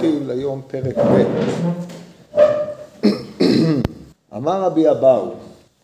[0.00, 1.24] נתחיל היום פרק ב'.
[4.36, 5.30] אמר רבי אבאו,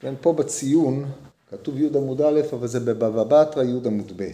[0.00, 1.04] כן, פה בציון
[1.50, 4.30] כתוב י' עמוד א', אבל זה בבבא בתרא י' עמוד ב'.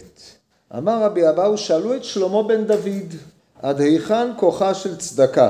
[0.77, 3.13] אמר רבי אבאו, שאלו את שלמה בן דוד,
[3.61, 5.49] עד היכן כוחה של צדקה?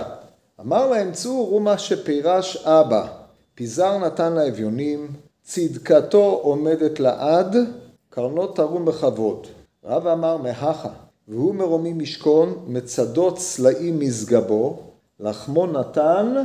[0.61, 3.07] אמר להם צור, הוא מה שפירש אבא,
[3.55, 5.07] פיזר נתן לאביונים,
[5.43, 7.55] צדקתו עומדת לעד,
[8.09, 9.47] קרנו תרום בכבוד.
[9.84, 10.89] רב אמר מהכה,
[11.27, 14.79] והוא מרומי משכון, מצדות צלעים משגבו,
[15.19, 16.35] לחמו נתן,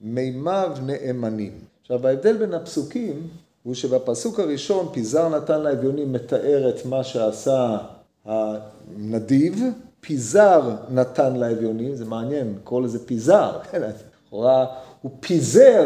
[0.00, 1.52] מימיו נאמנים.
[1.82, 3.28] עכשיו ההבדל בין הפסוקים
[3.62, 7.78] הוא שבפסוק הראשון פיזר נתן לאביונים מתאר את מה שעשה
[8.24, 9.62] הנדיב,
[10.00, 13.82] פיזר נתן לאביונים, זה מעניין, קורא לזה פיזר, כן,
[14.26, 14.66] לכאורה
[15.02, 15.84] הוא פיזר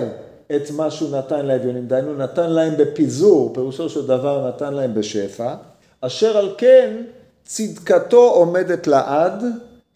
[0.56, 5.54] את מה שהוא נתן לאביונים, דהיינו נתן להם בפיזור, פירושו של דבר נתן להם בשפע,
[6.00, 7.02] אשר על כן
[7.44, 9.44] צדקתו עומדת לעד,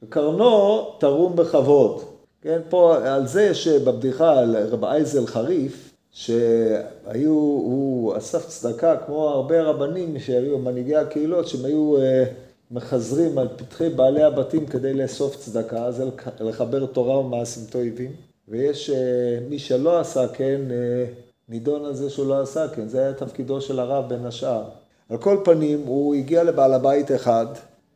[0.02, 2.04] וקרנו תרום בכבוד.
[2.42, 9.62] כן, פה על זה שבבדיחה על רב אייזל חריף, שהיו, הוא אסף צדקה כמו הרבה
[9.62, 12.24] רבנים שהיו מנהיגי הקהילות, שהם היו אה,
[12.70, 16.04] מחזרים על פתחי בעלי הבתים כדי לאסוף צדקה, זה
[16.40, 18.12] לחבר תורה ומעשים תועבים.
[18.48, 21.04] ויש אה, מי שלא עשה כן, אה,
[21.48, 24.62] נידון על זה שהוא לא עשה כן, זה היה תפקידו של הרב בין השאר.
[25.10, 27.46] על כל פנים, הוא הגיע לבעל הבית אחד,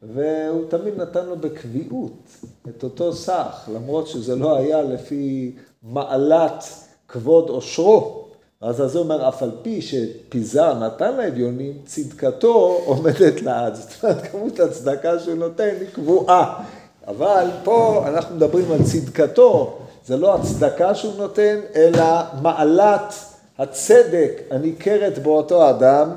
[0.02, 2.28] והוא תמיד נתן לו בקביעות
[2.68, 6.64] את אותו סך, למרות שזה לא היה לפי מעלת
[7.08, 8.24] כבוד עושרו.
[8.60, 13.74] אז אז הוא אומר, אף על פי שפיזר נתן לאביונים, צדקתו עומדת לעד.
[13.74, 16.64] זאת אומרת, כמות הצדקה שהוא נותן היא קבועה.
[17.06, 22.04] אבל פה אנחנו מדברים על צדקתו, זה לא הצדקה שהוא נותן, אלא
[22.42, 23.14] מעלת
[23.58, 26.10] הצדק הניכרת באותו אדם,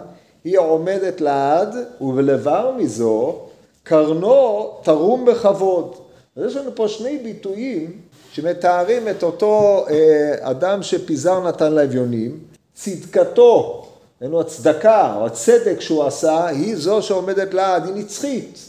[0.44, 3.36] היא עומדת לעד, ובלבר מזו,
[3.84, 5.96] קרנו תרום בכבוד.
[6.36, 12.40] אז יש לנו פה שני ביטויים שמתארים את אותו אה, אדם שפיזר נתן לאביונים,
[12.74, 13.86] צדקתו,
[14.22, 18.60] לו הצדקה או הצדק שהוא עשה, היא זו שעומדת לעד, היא נצחית.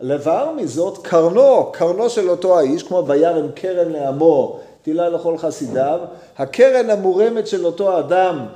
[0.00, 6.00] לבר מזאת, קרנו, קרנו של אותו האיש, כמו וירם קרן לעמו, תהילה לכל חסידיו,
[6.38, 8.46] הקרן המורמת של אותו אדם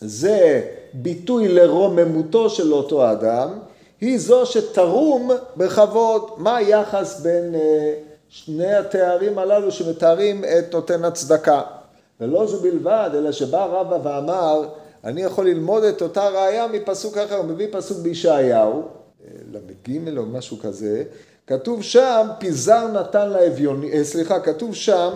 [0.00, 0.62] זה
[0.94, 3.48] ביטוי לרוממותו של אותו אדם,
[4.00, 6.30] היא זו שתרום בכבוד.
[6.36, 7.94] מה היחס בין אה,
[8.28, 11.62] שני התארים הללו שמתארים את נותן הצדקה?
[12.20, 14.68] ולא זו בלבד, אלא שבא רבא ואמר,
[15.04, 18.82] אני יכול ללמוד את אותה ראייה מפסוק אחר, הוא מביא פסוק בישעיהו,
[19.52, 21.02] ל"ג או משהו כזה,
[21.46, 25.10] כתוב שם, פיזר נתן לאביוני, אה, סליחה, כתוב שם,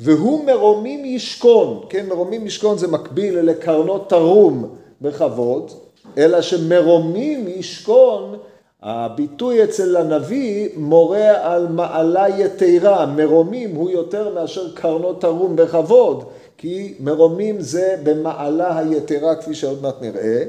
[0.00, 5.70] והוא מרומים ישכון, כן, מרומים ישכון זה מקביל לקרנות תרום בכבוד,
[6.18, 8.38] אלא שמרומים ישכון,
[8.82, 16.24] הביטוי אצל הנביא מורה על מעלה יתרה, מרומים הוא יותר מאשר קרנות תרום בכבוד,
[16.58, 20.42] כי מרומים זה במעלה היתרה כפי שעוד מעט נראה,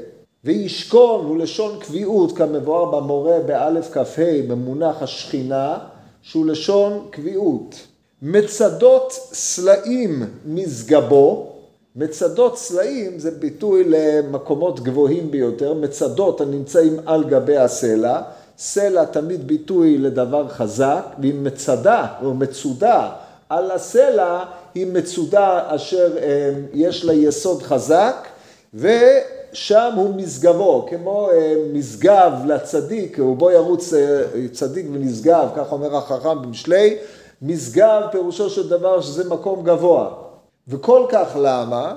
[0.44, 5.78] וישכון הוא לשון קביעות כמבואר במורה באלף כ"ה במונח השכינה,
[6.22, 7.74] שהוא לשון קביעות.
[8.22, 11.52] מצדות סלעים משגבו,
[11.96, 18.20] מצדות סלעים זה ביטוי למקומות גבוהים ביותר, מצדות הנמצאים על גבי הסלע,
[18.58, 23.10] סלע תמיד ביטוי לדבר חזק, ואם מצדה או מצודה
[23.48, 24.44] על הסלע
[24.74, 28.26] היא מצודה אשר אה, יש לה יסוד חזק
[28.74, 34.22] ושם הוא משגבו, כמו אה, משגב לצדיק, ובו ירוץ אה,
[34.52, 36.96] צדיק ונשגב, כך אומר החכם במשלי,
[37.42, 40.27] משגב פירושו של דבר שזה מקום גבוה.
[40.68, 41.96] וכל כך למה?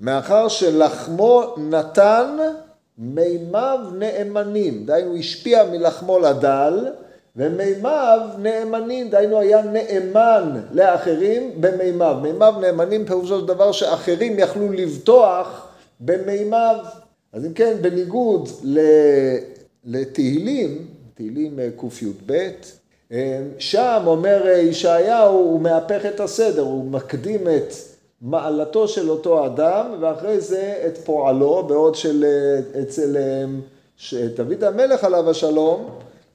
[0.00, 2.38] מאחר שלחמו נתן
[2.98, 6.86] מימיו נאמנים, דהיינו השפיע מלחמו לדל,
[7.36, 12.16] ומימיו נאמנים, דהיינו היה נאמן לאחרים במימיו.
[12.22, 15.68] מימיו נאמנים פירושו של דבר שאחרים יכלו לבטוח
[16.00, 16.76] במימיו.
[17.32, 18.48] אז אם כן, בניגוד
[19.84, 22.50] לתהילים, תהילים קי"ב,
[23.58, 27.74] שם אומר ישעיהו, הוא מהפך את הסדר, הוא מקדים את
[28.22, 32.24] מעלתו של אותו אדם, ואחרי זה את פועלו, בעוד של
[32.82, 33.16] אצל
[34.36, 35.88] דוד המלך עליו השלום,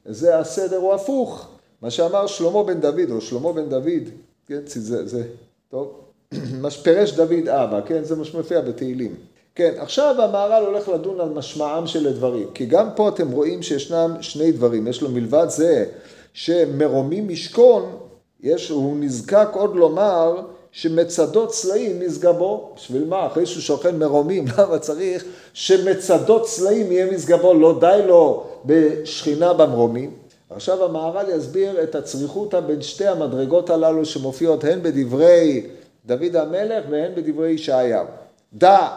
[0.06, 1.48] זה הסדר הוא הפוך.
[1.82, 4.10] מה שאמר שלמה בן דוד, או שלמה בן דוד,
[4.48, 5.24] כן, זה, זה,
[5.70, 5.92] טוב,
[6.62, 9.16] מה שפירש דוד אבא, כן, זה מה שמופיע בתהילים.
[9.56, 14.18] כן, עכשיו המהר"ל הולך לדון על משמעם של הדברים, כי גם פה אתם רואים שישנם
[14.22, 15.86] שני דברים, יש לו מלבד זה
[16.34, 17.98] שמרומים משכון,
[18.44, 20.42] יש, הוא נזקק עוד לומר
[20.78, 22.72] שמצדות צלעים משגבו.
[22.76, 23.28] בשביל מה?
[23.28, 27.54] אחרי שהוא שוכן מרומים, למה צריך שמצדות צלעים יהיה משגבו?
[27.54, 30.12] לא די לו בשכינה במרומים.
[30.50, 35.66] עכשיו המהר"ל יסביר את הצריכותא בין שתי המדרגות הללו שמופיעות הן בדברי
[36.06, 38.06] דוד המלך והן בדברי ישעיהו.
[38.54, 38.88] דע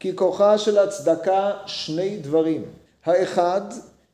[0.00, 2.64] כי כוחה של הצדקה שני דברים.
[3.04, 3.60] האחד,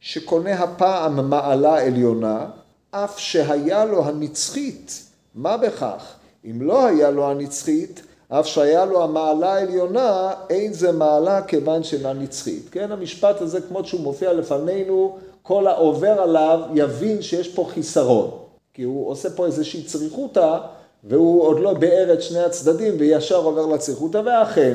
[0.00, 2.46] שקונה הפעם מעלה עליונה,
[2.90, 5.02] אף שהיה לו הנצחית,
[5.34, 6.21] מה בכך?
[6.50, 12.12] אם לא היה לו הנצחית, אף שהיה לו המעלה העליונה, אין זה מעלה כיוון שאינה
[12.12, 12.69] נצחית.
[12.71, 18.31] כן, המשפט הזה, כמו שהוא מופיע לפנינו, כל העובר עליו יבין שיש פה חיסרון.
[18.75, 20.59] כי הוא עושה פה איזושהי צריכותא,
[21.05, 24.75] והוא עוד לא ביאר את שני הצדדים, וישר עובר לצריכותא, ואכן,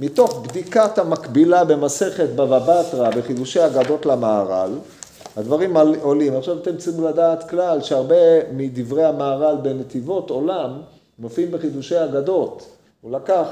[0.00, 4.70] מתוך בדיקת המקבילה במסכת בבא בתרא בחידושי אגדות למהר"ל,
[5.36, 6.36] הדברים עולים.
[6.36, 10.80] עכשיו אתם צריכים לדעת כלל שהרבה מדברי המהר"ל בנתיבות עולם
[11.18, 12.66] מופיעים בחידושי אגדות.
[13.00, 13.46] הוא לקח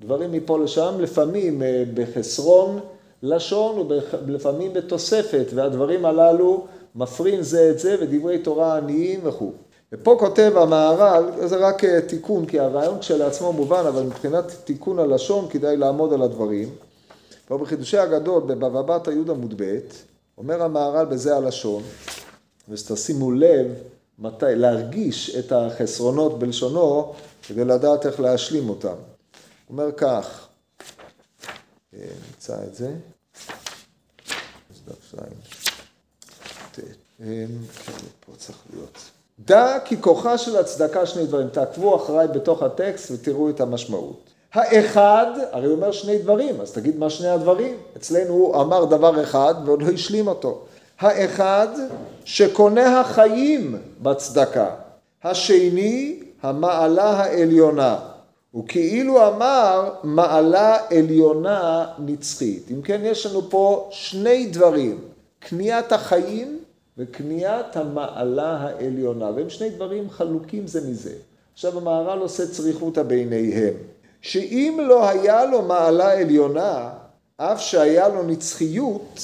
[0.00, 2.80] דברים מפה לשם, לפעמים אה, בחסרון
[3.22, 3.88] לשון
[4.26, 9.52] ולפעמים בתוספת, והדברים הללו מפרים זה את זה ודברי תורה עניים וכו'.
[9.92, 15.48] ופה כותב המהר"ל, זה רק אה, תיקון, כי הרעיון כשלעצמו מובן, אבל מבחינת תיקון הלשון
[15.50, 16.68] כדאי לעמוד על הדברים.
[17.48, 19.78] פה בחידושי הגדול, בבבא בתרא י' עמוד ב',
[20.38, 21.82] אומר המהר"ל בזה הלשון,
[22.68, 23.66] ושתשימו לב
[24.18, 28.88] מתי, להרגיש את החסרונות בלשונו, כדי לדעת איך להשלים אותם.
[28.88, 28.98] הוא
[29.68, 30.48] אומר כך,
[31.94, 31.98] אה,
[32.28, 32.94] נמצא את זה,
[37.20, 37.44] אה.
[39.38, 44.33] דע כי כוחה של הצדקה שני דברים, תעקבו אחריי בתוך הטקסט ותראו את המשמעות.
[44.54, 47.76] האחד, הרי הוא אומר שני דברים, אז תגיד מה שני הדברים.
[47.96, 50.64] אצלנו הוא אמר דבר אחד ועוד לא השלים אותו.
[51.00, 51.68] האחד,
[52.24, 54.70] שקונה החיים בצדקה.
[55.24, 57.98] השני, המעלה העליונה.
[58.50, 62.68] הוא כאילו אמר מעלה עליונה נצחית.
[62.70, 65.00] אם כן, יש לנו פה שני דברים,
[65.38, 66.58] קניית החיים
[66.98, 71.12] וקניית המעלה העליונה, והם שני דברים חלוקים זה מזה.
[71.52, 73.74] עכשיו המהר"ל עושה צריכותא ביניהם,
[74.24, 76.90] שאם לא היה לו מעלה עליונה,
[77.36, 79.20] אף שהיה לו נצחיות,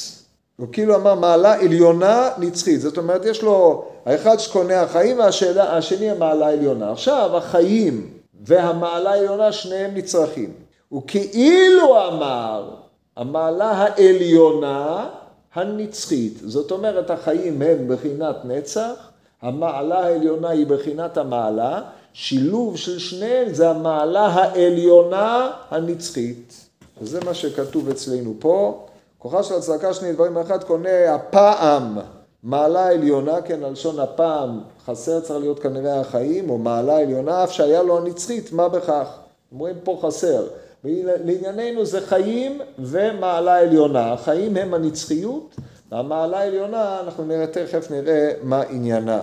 [0.56, 6.46] הוא כאילו אמר מעלה עליונה נצחית, זאת אומרת יש לו האחד שקונה החיים והשני המעלה
[6.46, 6.92] העליונה.
[6.92, 8.10] עכשיו החיים
[8.40, 10.52] והמעלה העליונה שניהם נצרכים.
[10.88, 12.70] הוא כאילו אמר
[13.16, 15.08] המעלה העליונה
[15.54, 19.10] הנצחית, זאת אומרת החיים הם בחינת נצח,
[19.42, 21.80] המעלה העליונה היא בחינת המעלה,
[22.12, 26.54] שילוב של שניהם זה המעלה העליונה הנצחית.
[27.02, 28.86] וזה מה שכתוב אצלנו פה.
[29.18, 31.98] כוחה של הצדקה שני דברים, אחד קונה הפעם
[32.42, 37.82] מעלה עליונה, כן, הלשון הפעם, חסר צריך להיות כנראה החיים, או מעלה עליונה, אף שהיה
[37.82, 39.18] לו הנצחית, מה בכך?
[39.52, 40.46] אומרים פה חסר.
[40.84, 44.12] לענייננו זה חיים ומעלה עליונה.
[44.12, 45.54] החיים הם הנצחיות,
[45.92, 49.20] והמעלה העליונה, אנחנו נראה, תכף נראה מה עניינה.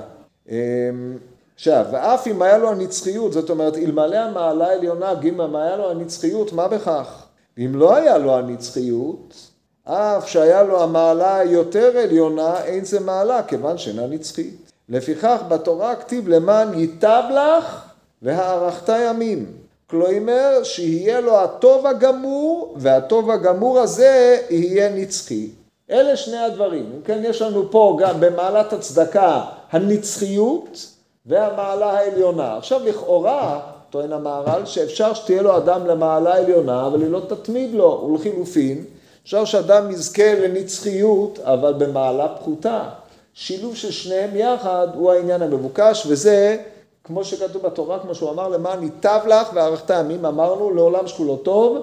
[1.58, 5.92] עכשיו, ואף אם היה לו הנצחיות, זאת אומרת, אלמלא המעלה העליונה, ג' אם היה לו
[5.92, 7.26] הנצחיות, מה בכך?
[7.58, 9.34] אם לא היה לו הנצחיות,
[9.84, 14.72] אף שהיה לו המעלה היותר עליונה, אין זה מעלה, כיוון שאינה נצחית.
[14.90, 17.86] לפיכך בתורה כתיב למען ייטב לך
[18.22, 19.46] והארכת ימים.
[19.90, 25.50] כלומר, שיהיה לו הטוב הגמור, והטוב הגמור הזה יהיה נצחי.
[25.92, 26.92] אלה שני הדברים.
[26.96, 30.97] אם כן, יש לנו פה גם במעלת הצדקה הנצחיות
[31.28, 32.58] והמעלה העליונה.
[32.58, 33.60] עכשיו, לכאורה,
[33.90, 38.84] טוען המהר"ל, שאפשר שתהיה לו אדם למעלה עליונה, אבל היא לא תתמיד לו, ולחילופין,
[39.24, 42.90] אפשר שאדם יזכה לנצחיות, אבל במעלה פחותה.
[43.34, 46.58] שילוב של שניהם יחד הוא העניין המבוקש, וזה
[47.04, 51.78] כמו שכתוב בתורה, כמו שהוא אמר, למען ייטב לך וארכת ימים, אמרנו לעולם שכולו טוב,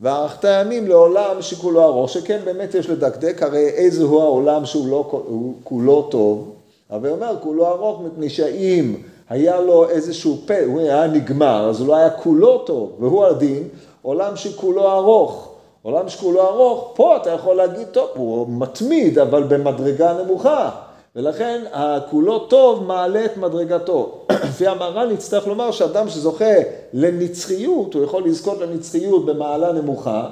[0.00, 5.22] וארכת ימים לעולם שכולו ארוך, שכן באמת יש לדקדק, הרי איזה הוא העולם שהוא לא,
[5.64, 6.55] כולו טוב,
[6.88, 8.94] הוא אומר כולו ארוך, מפני שאם
[9.28, 13.68] היה לו איזשהו פה, הוא היה נגמר, אז הוא לא היה כולו טוב, והוא הדין,
[14.02, 15.52] עולם שכולו ארוך.
[15.82, 20.70] עולם שכולו ארוך, פה אתה יכול להגיד, טוב, הוא מתמיד, אבל במדרגה נמוכה.
[21.16, 24.26] ולכן הכולו טוב מעלה את מדרגתו.
[24.48, 26.54] לפי המהר"ל נצטרך לומר שאדם שזוכה
[26.92, 30.30] לנצחיות, הוא יכול לזכות לנצחיות במעלה נמוכה,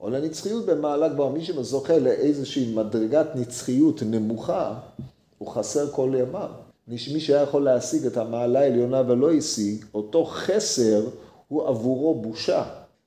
[0.00, 1.30] או לנצחיות במעלה גבוהה.
[1.30, 4.74] מי שזוכה לאיזושהי מדרגת נצחיות נמוכה,
[5.40, 6.48] הוא חסר כל ימיו.
[6.88, 11.02] מי שהיה יכול להשיג את המעלה העליונה ולא השיג, אותו חסר
[11.48, 12.62] הוא עבורו בושה.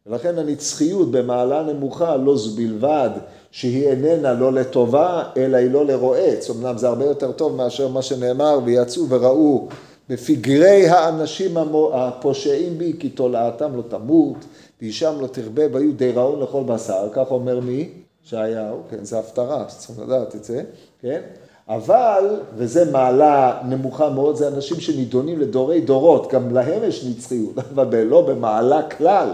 [0.06, 3.10] ולכן הנצחיות במעלה נמוכה לא זו בלבד
[3.52, 6.50] שהיא איננה לא לטובה, אלא היא לא לרועץ.
[6.50, 9.68] אמנם זה הרבה יותר טוב מאשר מה שנאמר, ויצאו וראו
[10.10, 11.58] בפגרי האנשים
[11.94, 14.38] הפושעים בי, כי תולעתם לא תמות,
[14.82, 17.90] ואישם לא תרבה, והיו די ראון לכל בשר, כך אומר מי?
[18.26, 20.64] ישעיהו, כן, זה הפטרה, צריכים לדעת את זה,
[21.02, 21.22] כן?
[21.70, 28.04] אבל, וזה מעלה נמוכה מאוד, זה אנשים שנידונים לדורי דורות, גם להם יש נצחיות, אבל
[28.04, 29.30] לא במעלה כלל.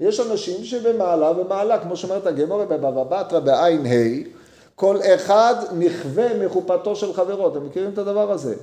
[0.00, 4.28] יש אנשים שבמעלה ומעלה, כמו שאומרת הגמורה בבבא בתרא בעין ה',
[4.74, 8.54] כל אחד נכווה מחופתו של חברו, אתם מכירים את הדבר הזה?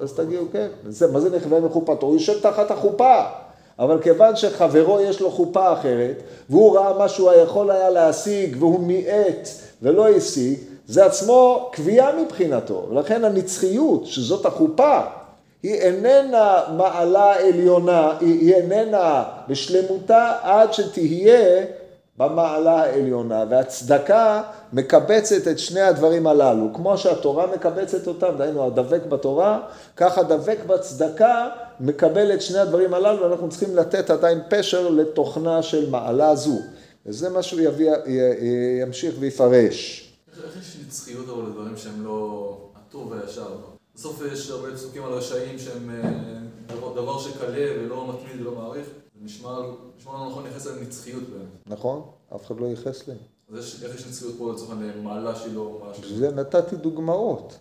[0.00, 2.06] אז תגידו, כן, זה, מה זה נכווה מחופתו?
[2.06, 3.22] הוא יושב תחת החופה,
[3.78, 8.80] אבל כיוון שחברו יש לו חופה אחרת, והוא ראה מה שהוא יכול היה להשיג, והוא
[8.80, 9.48] מיעט
[9.82, 15.00] ולא השיג, זה עצמו קביעה מבחינתו, ולכן הנצחיות, שזאת החופה,
[15.62, 21.64] היא איננה מעלה עליונה, היא, איננה בשלמותה עד שתהיה
[22.18, 26.68] במעלה העליונה, והצדקה מקבצת את שני הדברים הללו.
[26.74, 29.60] כמו שהתורה מקבצת אותם, דהיינו הדבק בתורה,
[29.96, 31.48] כך הדבק בצדקה
[31.80, 36.58] מקבל את שני הדברים הללו, ואנחנו צריכים לתת עדיין פשר לתוכנה של מעלה זו.
[37.06, 37.60] וזה מה שהוא
[38.80, 40.05] ימשיך ויפרש.
[40.44, 43.56] איך יש נצחיות אבל לדברים שהם לא הטוב והישר?
[43.94, 48.86] בסוף יש הרבה פסוקים על רשעים שהם אה, דבר, שקלה ולא מתמיד ולא מעריך.
[48.86, 49.50] זה נשמע,
[49.98, 51.48] נשמע לא נכון לייחס להם נצחיות באמת.
[51.78, 52.02] נכון,
[52.34, 53.18] אף אחד לא ייחס להם.
[53.52, 56.16] אז יש, איך יש נצחיות פה לצורך העניין מעלה שהיא לא מעלה שלו?
[56.16, 57.58] זה נתתי דוגמאות.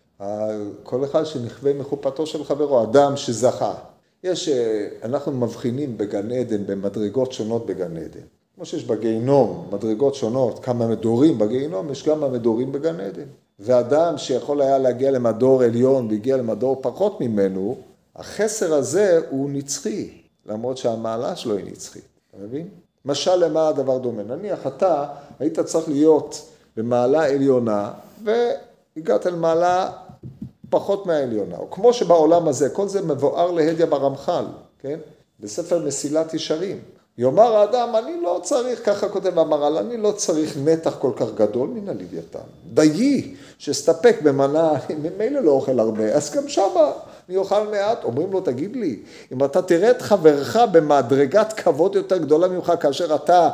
[0.83, 3.73] כל אחד שנכווה מחופתו של חברו, אדם שזכה.
[4.23, 8.25] יש, אה, אנחנו מבחינים בגן עדן, במדרגות שונות בגן עדן.
[8.55, 13.25] כמו שיש בגיהינום מדרגות שונות, כמה מדורים בגיהינום, יש כמה מדורים בגן עדן.
[13.59, 17.77] ואדם שיכול היה להגיע למדור עליון והגיע למדור פחות ממנו,
[18.15, 20.09] החסר הזה הוא נצחי,
[20.45, 22.67] למרות שהמעלה שלו היא נצחית, אתה מבין?
[23.05, 24.23] משל למה הדבר דומה?
[24.23, 25.05] נניח אתה
[25.39, 27.91] היית צריך להיות במעלה עליונה
[28.23, 29.91] והגעת למעלה
[30.69, 34.45] פחות מהעליונה, או כמו שבעולם הזה, כל זה מבואר להדיא ברמח"ל,
[34.79, 34.99] כן?
[35.39, 36.79] בספר מסילת ישרים.
[37.17, 41.69] יאמר האדם, אני לא צריך, ככה כותב המהר"ל, אני לא צריך מתח כל כך גדול
[41.69, 42.39] מן הלוויתן.
[42.73, 46.91] דיי, שסתפק במנה, ממילא לא אוכל הרבה, אז גם שמה
[47.29, 48.03] אני אוכל מעט.
[48.03, 48.99] אומרים לו, תגיד לי,
[49.31, 53.49] אם אתה תראה את חברך במדרגת כבוד יותר גדולה ממך, כאשר אתה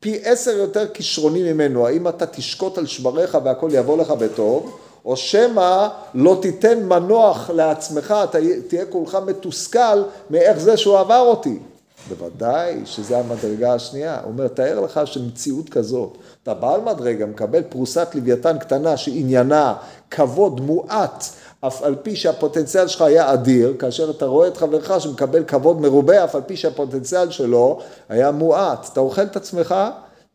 [0.00, 4.78] פי עשר יותר כישרוני ממנו, האם אתה תשקוט על שבריך והכל יבוא לך בטוב?
[5.04, 8.14] או שמא לא תיתן מנוח לעצמך,
[8.68, 11.58] תהיה כולך מתוסכל מאיך זה שהוא עבר אותי.
[12.08, 14.20] בוודאי שזה המדרגה השנייה.
[14.24, 19.74] הוא אומר, תאר לך שמציאות כזאת, אתה בעל מדרגה, מקבל פרוסת לוויתן קטנה שעניינה
[20.10, 21.24] כבוד מועט,
[21.66, 26.24] אף על פי שהפוטנציאל שלך היה אדיר, כאשר אתה רואה את חברך שמקבל כבוד מרובה,
[26.24, 27.78] אף על פי שהפוטנציאל שלו
[28.08, 28.88] היה מועט.
[28.92, 29.74] אתה אוכל את עצמך,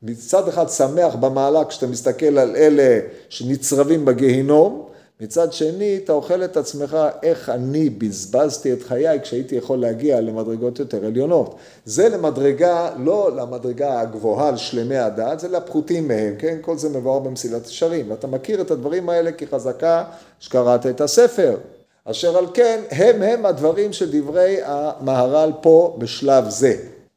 [0.04, 4.87] מצד אחד שמח במעלה כשאתה מסתכל על אלה שנצרבים בגיהינום,
[5.22, 10.80] מצד שני, אתה אוכל את עצמך איך אני בזבזתי את חיי כשהייתי יכול להגיע למדרגות
[10.80, 11.56] יותר עליונות.
[11.86, 16.58] זה למדרגה, לא למדרגה הגבוהה על שלמי הדעת, זה לפחותים מהם, כן?
[16.62, 18.12] כל זה מבואר במסילת ישרים.
[18.12, 20.04] ואתה מכיר את הדברים האלה כחזקה
[20.40, 21.58] שקראת את הספר.
[22.06, 26.76] אשר על כן, הם הם הדברים של דברי המהר"ל פה בשלב זה.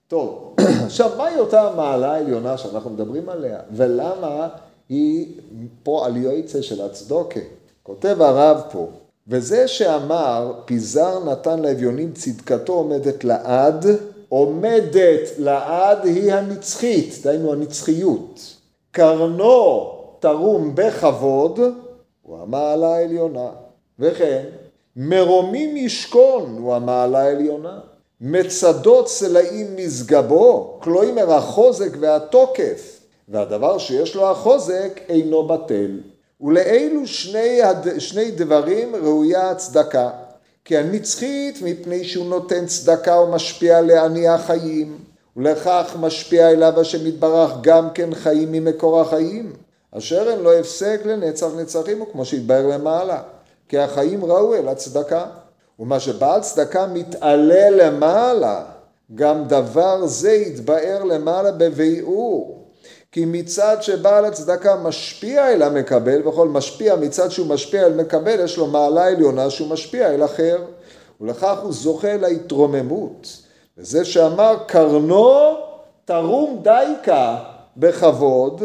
[0.08, 3.58] טוב, עכשיו, מהי אותה המעלה העליונה שאנחנו מדברים עליה?
[3.72, 4.48] ולמה
[4.88, 5.40] היא
[5.82, 7.40] פה על יועצה של הצדוקה?
[7.90, 8.86] כותב הרב פה,
[9.28, 13.86] וזה שאמר, פיזר נתן לאביונים צדקתו עומדת לעד,
[14.28, 18.56] עומדת לעד היא הנצחית, דהיינו הנצחיות.
[18.90, 21.60] קרנו תרום בכבוד,
[22.22, 23.48] הוא המעלה העליונה.
[23.98, 24.44] וכן,
[24.96, 27.78] מרומים ישכון, הוא המעלה העליונה.
[28.20, 35.98] מצדות סלעים משגבו, כלומר החוזק והתוקף, והדבר שיש לו החוזק אינו בטל.
[36.42, 37.98] ולאלו שני, הד...
[37.98, 40.10] שני דברים ראויה הצדקה.
[40.64, 44.98] כי הנצחית מפני שהוא נותן צדקה ומשפיע לעני החיים,
[45.36, 49.52] ולכך משפיע אליו השם יתברך גם כן חיים ממקור החיים,
[49.98, 53.22] אשר אין לו הפסק לנצח נצחים, וכמו שהתבהר למעלה,
[53.68, 55.26] כי החיים ראו אל הצדקה.
[55.78, 58.64] ומה שבעל צדקה מתעלה למעלה,
[59.14, 62.59] גם דבר זה יתבהר למעלה בביאור.
[63.12, 68.56] כי מצד שבעל הצדקה משפיע אל המקבל, וכל משפיע מצד שהוא משפיע אל מקבל, יש
[68.56, 70.58] לו מעלה עליונה שהוא משפיע אל אחר,
[71.20, 73.42] ולכך הוא זוכה להתרוממות.
[73.78, 75.54] וזה שאמר קרנו
[76.04, 77.36] תרום דייקה
[77.76, 78.62] בכבוד,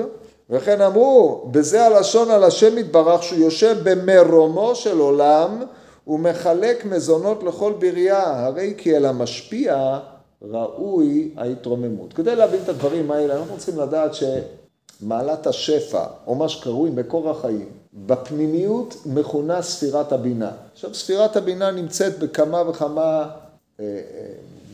[0.49, 5.63] וכן אמרו, בזה הלשון על השם יתברך שהוא יושב במרומו של עולם
[6.07, 9.99] ומחלק מזונות לכל בריאה, הרי כי אל המשפיע
[10.41, 12.13] ראוי ההתרוממות.
[12.13, 17.69] כדי להבין את הדברים האלה, אנחנו צריכים לדעת שמעלת השפע, או מה שקרוי מקור החיים,
[17.93, 20.51] בפנימיות מכונה ספירת הבינה.
[20.73, 23.29] עכשיו, ספירת הבינה נמצאת בכמה וכמה
[23.79, 24.01] אה, אה,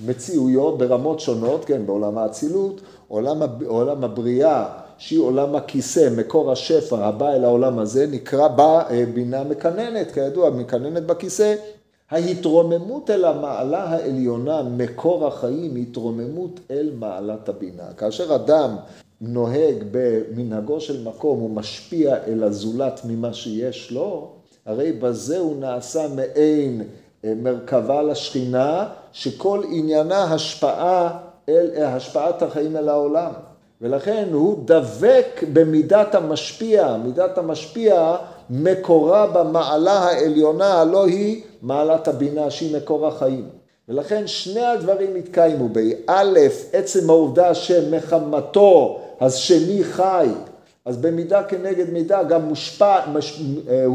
[0.05, 4.65] מציאויות ברמות שונות, כן, בעולם האצילות, עולם, עולם הבריאה,
[4.97, 10.49] שהיא עולם הכיסא, מקור השפע הבא אל העולם הזה, נקרא בה אה, בינה מקננת, כידוע,
[10.49, 11.55] מקננת בכיסא.
[12.11, 17.93] ההתרוממות אל המעלה העליונה, מקור החיים, התרוממות אל מעלת הבינה.
[17.97, 18.75] כאשר אדם
[19.21, 24.31] נוהג במנהגו של מקום, הוא משפיע אל הזולת ממה שיש לו,
[24.65, 26.81] הרי בזה הוא נעשה מעין
[27.25, 31.17] אה, מרכבה לשכינה, שכל עניינה השפעה
[31.49, 33.31] אל, אה, השפעת החיים אל העולם.
[33.81, 38.15] ולכן הוא דבק במידת המשפיע, מידת המשפיע
[38.51, 43.49] מקורה במעלה העליונה, הלא היא מעלת הבינה שהיא מקור החיים.
[43.89, 45.93] ולכן שני הדברים התקיימו בי.
[46.07, 46.39] א',
[46.73, 50.27] עצם העובדה שמחמתו השני חי,
[50.85, 53.85] אז במידה כנגד מידה גם מושפע, מש, אה,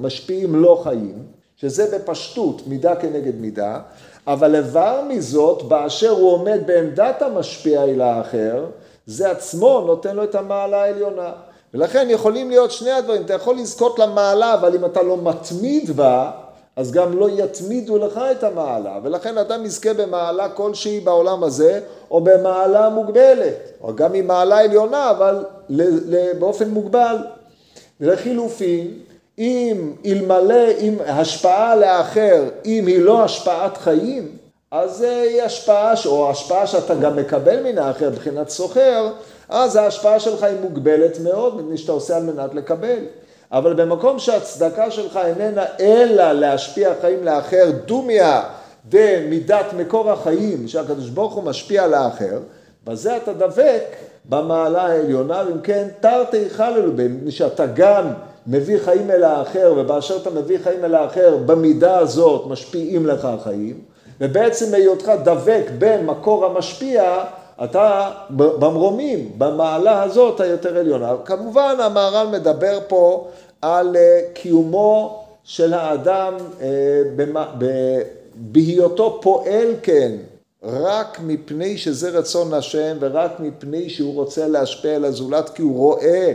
[0.00, 1.22] משפיעים לא חיים,
[1.56, 3.80] שזה בפשטות מידה כנגד מידה,
[4.26, 8.64] אבל איבר מזאת, באשר הוא עומד בעמדת המשפיע אל האחר,
[9.06, 11.32] זה עצמו נותן לו את המעלה העליונה.
[11.76, 16.30] ולכן יכולים להיות שני הדברים, אתה יכול לזכות למעלה, אבל אם אתה לא מתמיד בה,
[16.76, 21.80] אז גם לא יתמידו לך את המעלה, ולכן אדם יזכה במעלה כלשהי בעולם הזה,
[22.10, 25.44] או במעלה מוגבלת, או גם עם מעלה עליונה, אבל
[26.38, 27.16] באופן מוגבל.
[28.00, 28.98] ולחילופין,
[29.38, 34.28] אם אלמלא, אם השפעה לאחר, אם היא לא השפעת חיים,
[34.70, 39.10] אז היא השפעה, או השפעה שאתה גם מקבל מן האחר מבחינת סוחר,
[39.48, 42.98] אז ההשפעה שלך היא מוגבלת מאוד, מפני שאתה עושה על מנת לקבל.
[43.52, 48.42] אבל במקום שהצדקה שלך איננה אלא להשפיע חיים לאחר, דומיה
[48.88, 52.38] דמידת מקור החיים, שהקדוש ברוך הוא משפיע על האחר,
[52.84, 53.82] בזה אתה דבק
[54.24, 58.04] במעלה העליונה, ואם כן תרתי חללו, מפני שאתה גם
[58.46, 63.80] מביא חיים אל האחר, ובאשר אתה מביא חיים אל האחר, במידה הזאת משפיעים לך החיים,
[64.20, 67.24] ובעצם היותך דבק במקור המשפיע,
[67.64, 71.14] אתה במרומים, במעלה הזאת היותר עליונה.
[71.24, 73.28] כמובן המהר"ל מדבר פה
[73.62, 77.02] על אה, קיומו של האדם אה,
[78.34, 80.12] בהיותו פועל כן,
[80.62, 86.32] רק מפני שזה רצון השם ורק מפני שהוא רוצה להשפיע על הזולת כי הוא רואה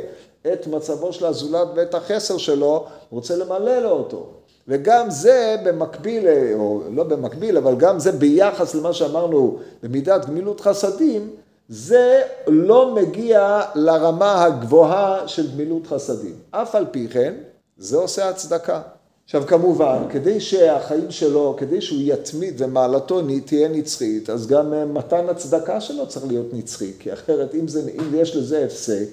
[0.54, 4.30] את מצבו של הזולת ואת החסר שלו, הוא רוצה למלא לו אותו.
[4.72, 11.30] וגם זה במקביל, או לא במקביל, אבל גם זה ביחס למה שאמרנו במידת גמילות חסדים,
[11.70, 16.36] זה לא מגיע לרמה הגבוהה של גמילות חסדים.
[16.52, 17.34] אף על פי כן,
[17.78, 18.82] זה עושה הצדקה.
[19.26, 25.30] עכשיו כמובן, כדי שהחיים שלו, כדי שהוא יתמיד ומעלתו תהיה נצחית, אז גם אה, מתן
[25.30, 29.08] הצדקה שלו צריך להיות נצחי, כי אחרת אם, זה, אם יש לזה הפסק,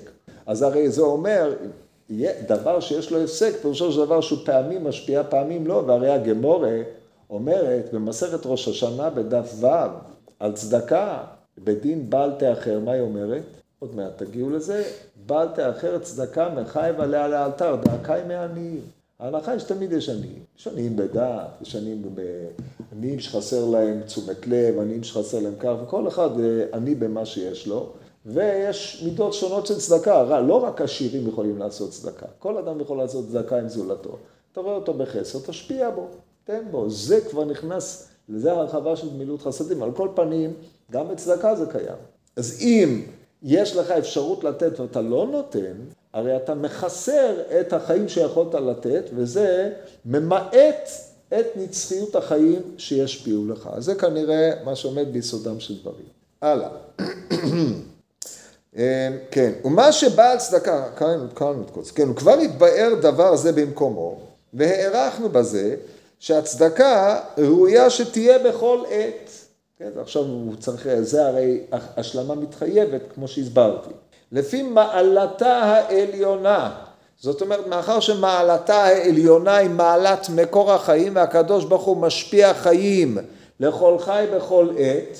[0.46, 1.54] אז הרי זה אומר,
[2.46, 6.82] דבר שיש לו הפסק, פירושו של דבר שהוא פעמים משפיע, פעמים לא, והרי הגמורה
[7.30, 9.66] אומרת במסכת ראש השנה בדף ו'
[10.40, 11.24] על צדקה,
[11.64, 13.42] בדין בעל תאחר, מה היא אומרת?
[13.78, 14.84] עוד מעט תגיעו לזה,
[15.26, 18.80] בעל תאחר צדקה מחייב עליה לאלתר, דאקה היא מעניים.
[19.20, 20.42] ההנחה היא שתמיד יש עניים.
[20.58, 22.02] יש עניים בדעת, יש עניים,
[22.92, 27.66] עניים שחסר להם תשומת לב, עניים שחסר להם כך, וכל אחד אה, עני במה שיש
[27.66, 27.92] לו.
[28.28, 33.24] ויש מידות שונות של צדקה, לא רק עשירים יכולים לעשות צדקה, כל אדם יכול לעשות
[33.28, 34.16] צדקה עם זולתו.
[34.52, 36.06] אתה רואה אותו בחסר, תשפיע בו,
[36.44, 39.82] תן בו, זה כבר נכנס, לזה הרחבה של גמילות חסדים.
[39.82, 40.52] על כל פנים,
[40.90, 41.96] גם בצדקה זה קיים.
[42.36, 43.02] אז אם
[43.42, 45.74] יש לך אפשרות לתת ואתה לא נותן,
[46.12, 49.72] הרי אתה מחסר את החיים שיכולת לתת, וזה
[50.04, 50.90] ממעט
[51.28, 53.70] את נצחיות החיים שישפיעו לך.
[53.78, 56.06] זה כנראה מה שעומד ביסודם של דברים.
[56.42, 56.68] הלאה.
[58.76, 60.86] אה, כן, ומה שבעל צדקה,
[61.32, 64.18] את קודש, כן, וכבר התבאר דבר זה במקומו,
[64.54, 65.76] והערכנו בזה
[66.18, 69.30] שהצדקה ראויה שתהיה בכל עת.
[69.78, 73.90] כן, עכשיו הוא צריך, זה הרי השלמה מתחייבת, כמו שהסברתי.
[74.32, 76.70] לפי מעלתה העליונה,
[77.20, 83.18] זאת אומרת, מאחר שמעלתה העליונה היא מעלת מקור החיים, והקדוש ברוך הוא משפיע חיים
[83.60, 85.18] לכל חי בכל עת,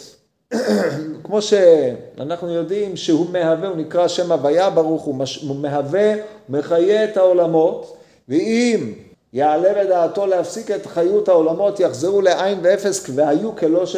[1.24, 6.14] כמו שאנחנו יודעים שהוא מהווה, הוא נקרא שם הוויה ברוך הוא, הוא מהווה,
[6.48, 7.96] מחיה את העולמות,
[8.28, 8.92] ואם
[9.32, 13.96] יעלה בדעתו להפסיק את חיות העולמות, יחזרו לעין ואפס והיו כלא ש...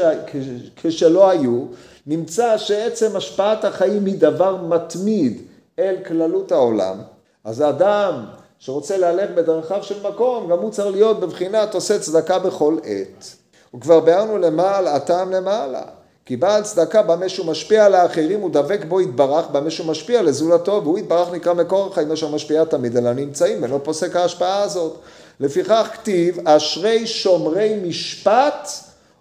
[0.76, 1.64] כשלא היו,
[2.06, 5.42] נמצא שעצם השפעת החיים היא דבר מתמיד
[5.78, 6.96] אל כללות העולם,
[7.44, 8.24] אז האדם
[8.58, 13.36] שרוצה להלך בדרכיו של מקום, גם הוא צריך להיות בבחינת עושה צדקה בכל עת.
[13.74, 15.82] וכבר ביארנו למעלה, הטעם למעלה.
[16.30, 20.22] כי בעל צדקה במה שהוא משפיע על האחרים הוא דבק בו יתברך במה שהוא משפיע
[20.22, 24.96] לזולתו והוא יתברך נקרא מקור החיים אשר משפיע תמיד על הנמצאים ולא פוסק ההשפעה הזאת.
[25.40, 28.68] לפיכך כתיב אשרי שומרי משפט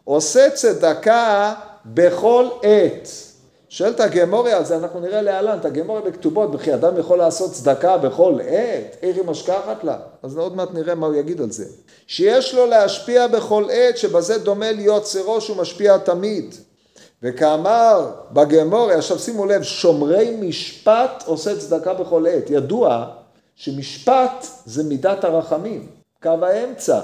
[0.04, 1.54] עושה צדקה
[1.86, 3.10] בכל עת
[3.70, 7.98] שואלת הגמורי על זה, אנחנו נראה להלן, את הגמורי בכתובות, וכי אדם יכול לעשות צדקה
[7.98, 9.98] בכל עת, איך היא משכחת לה?
[10.24, 11.66] אז עוד מעט נראה מה הוא יגיד על זה.
[12.08, 16.56] שיש לו להשפיע בכל עת, שבזה דומה להיות צירו שהוא משפיע תמיד.
[17.24, 22.50] וכאמר בגמורי, עכשיו שימו לב, שומרי משפט עושה צדקה בכל עת.
[22.50, 23.06] ידוע
[23.56, 25.88] שמשפט זה מידת הרחמים,
[26.24, 27.00] קו האמצע.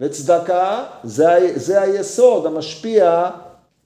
[0.00, 3.30] וצדקה זה, זה היסוד המשפיע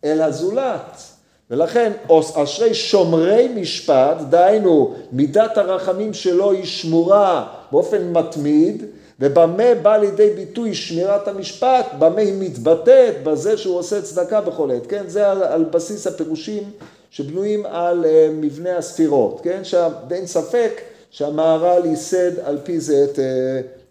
[0.04, 1.02] אל הזולת.
[1.50, 1.92] ולכן
[2.34, 8.84] אשרי שומרי משפט, דהיינו מידת הרחמים שלו היא שמורה באופן מתמיד,
[9.20, 14.86] ובמה בא לידי ביטוי שמירת המשפט, במה היא מתבטאת, בזה שהוא עושה צדקה בכל עת,
[14.86, 15.04] כן?
[15.06, 16.62] זה על, על בסיס הפירושים
[17.10, 19.64] שבנויים על uh, מבנה הספירות, כן?
[19.64, 20.80] שאין ספק
[21.10, 23.20] שהמהר"ל ייסד על פי זה את uh,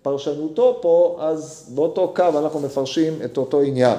[0.01, 3.97] פרשנותו פה, אז באותו קו אנחנו מפרשים את אותו עניין.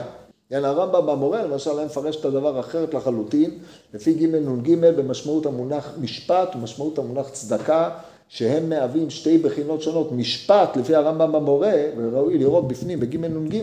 [0.50, 3.58] כן, הרמב"ם במורה למשל היה מפרש את הדבר אחרת לחלוטין,
[3.94, 7.90] לפי ג' נ"ג במשמעות המונח משפט ומשמעות המונח צדקה,
[8.30, 10.12] שהם מהווים שתי בחינות שונות.
[10.12, 13.62] משפט, לפי הרמב"ם במורה, וראוי לראות בפנים בג' נ"ג,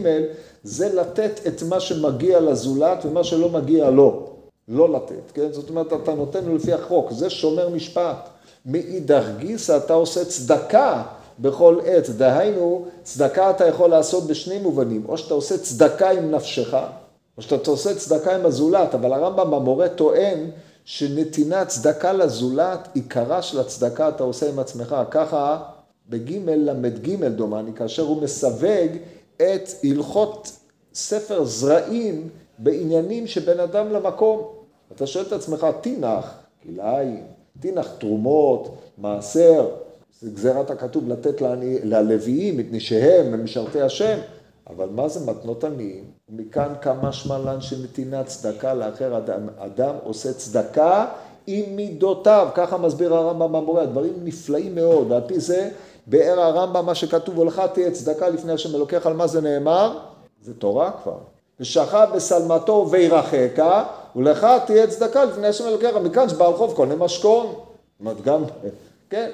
[0.64, 4.28] זה לתת את מה שמגיע לזולת ומה שלא מגיע לו.
[4.68, 5.48] לא לתת, כן?
[5.52, 8.30] זאת אומרת, אתה נותן לו לפי החוק, זה שומר משפט.
[8.66, 11.04] מאידך גיסא אתה עושה צדקה
[11.40, 12.10] בכל עת.
[12.10, 16.74] דהיינו, צדקה אתה יכול לעשות בשני מובנים, או שאתה עושה צדקה עם נפשך,
[17.38, 20.50] או שאתה עושה צדקה עם הזולת, אבל הרמב"ם במורה טוען
[20.88, 24.96] שנתינת צדקה לזולת, עיקרה של הצדקה אתה עושה עם עצמך.
[25.12, 25.64] ככה
[26.10, 28.92] בג' ל"ג דומני, כאשר הוא מסווג
[29.36, 30.52] את הלכות
[30.94, 34.48] ספר זרעים בעניינים שבין אדם למקום.
[34.96, 37.24] אתה שואל את עצמך, תינח כלאיים,
[37.60, 39.70] תינח תרומות, מעשר,
[40.22, 41.42] זה גזירת הכתוב לתת
[41.84, 44.20] ללוויים את נשיהם, הם משרתי השם,
[44.68, 46.17] אבל מה זה מתנות עניים?
[46.30, 49.50] מכאן קם משמע שנתינת צדקה לאחר אדם.
[49.58, 51.06] אדם עושה צדקה
[51.48, 55.70] עם מידותיו, ככה מסביר הרמב"ם במורה, דברים נפלאים מאוד, ועל פי זה
[56.08, 60.00] באר הרמב"ם מה שכתוב, ולך תהיה צדקה לפני השם אלוקיך, על מה זה נאמר?
[60.42, 61.18] זה תורה כבר.
[61.60, 63.64] ושכב בשלמתו וירחק,
[64.16, 67.46] ולך תהיה צדקה לפני השם אלוקיך, מכאן שבעל חוב קונה משכון.
[67.46, 68.44] זאת אומרת, גם,
[69.10, 69.30] כן,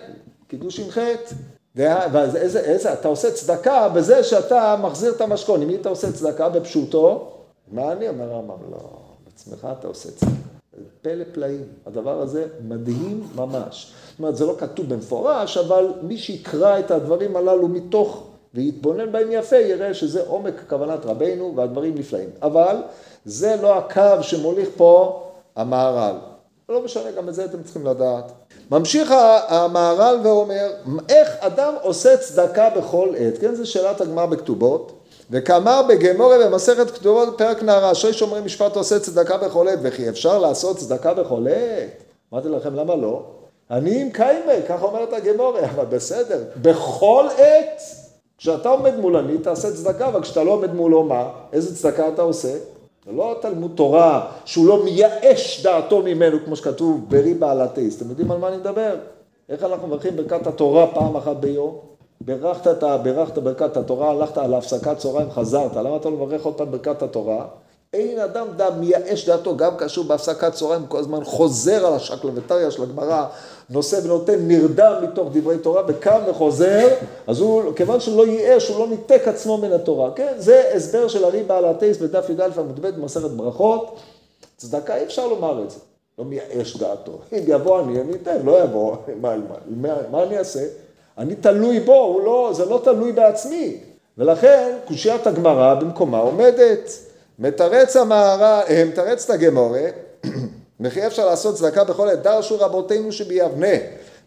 [0.47, 1.36] קידוש עם חטא.
[1.75, 5.63] ואז איזה, איזה, אתה עושה צדקה בזה שאתה מחזיר את המשכון.
[5.63, 6.49] מי אתה עושה צדקה?
[6.49, 7.31] בפשוטו.
[7.71, 8.71] מה אני אומר הרמב"ם?
[8.71, 8.77] לא,
[9.25, 10.31] בעצמך אתה עושה צדקה.
[11.01, 11.63] פלא פלאים.
[11.86, 13.93] הדבר הזה מדהים ממש.
[14.09, 19.27] זאת אומרת, זה לא כתוב במפורש, אבל מי שיקרא את הדברים הללו מתוך ויתבונן בהם
[19.31, 22.29] יפה, יראה שזה עומק כוונת רבנו והדברים נפלאים.
[22.41, 22.75] אבל
[23.25, 25.23] זה לא הקו שמוליך פה
[25.55, 26.15] המהר"ל.
[26.69, 28.31] לא משנה, גם את זה אתם צריכים לדעת.
[28.73, 29.13] ממשיך
[29.47, 30.71] המהר"ל ואומר,
[31.09, 33.38] איך אדם עושה צדקה בכל עת?
[33.38, 34.91] כן, זו שאלת הגמר בכתובות.
[35.31, 40.39] וכאמר בגמורי במסכת כתובות פרק נערה, אשרי שומרי משפט עושה צדקה בכל עת, וכי אפשר
[40.39, 42.03] לעשות צדקה בכל עת?
[42.33, 43.23] אמרתי לכם, למה לא?
[43.71, 47.81] אני עם קיימי, ככה אומרת הגמורי, אבל בסדר, בכל עת,
[48.38, 51.29] כשאתה עומד מול אני, תעשה צדקה, אבל כשאתה לא עומד מולו, מה?
[51.53, 52.53] איזה צדקה אתה עושה?
[53.05, 57.97] זה לא תלמוד תורה שהוא לא מייאש דעתו ממנו, כמו שכתוב ברי בעלתיס.
[57.97, 58.95] אתם יודעים על מה אני מדבר?
[59.49, 61.79] איך אנחנו מברכים ברכת התורה פעם אחת ביום?
[62.21, 66.53] ברכת, את, ברכת ברכת התורה, הלכת על הפסקת צהריים, חזרת, למה אתה לא מברך עוד
[66.53, 67.45] פעם ברכת התורה?
[67.93, 72.84] אין אדם דה מייאש דעתו, גם כאשר בהפסקת צהריים כל הזמן חוזר על השקלא של
[72.84, 73.25] הגמרא,
[73.69, 76.88] נושא ונותן נרדם מתוך דברי תורה וקם וחוזר,
[77.27, 80.34] אז הוא, כיוון שהוא לא ייאש, הוא לא ניתק עצמו מן התורה, כן?
[80.38, 83.99] זה הסבר של ארי בעל הטייס בדף י"א עמוד ב' במסכת ברכות,
[84.58, 85.79] צדקה אי אפשר לומר את זה,
[86.19, 89.36] לא מייאש דעתו, אם יבוא אני, אני אתן, לא יבוא, מה,
[89.67, 90.65] מה, מה אני אעשה?
[91.17, 93.77] אני תלוי בו, לא, זה לא תלוי בעצמי,
[94.17, 97.12] ולכן קושיית הגמרא במקומה עומדת.
[97.39, 99.85] מתרץ המהר"ל, אה, מתרץ את הגמורה,
[100.79, 103.77] וכי אפשר לעשות צדקה בכל עת, דרשו רבותינו שביבנה,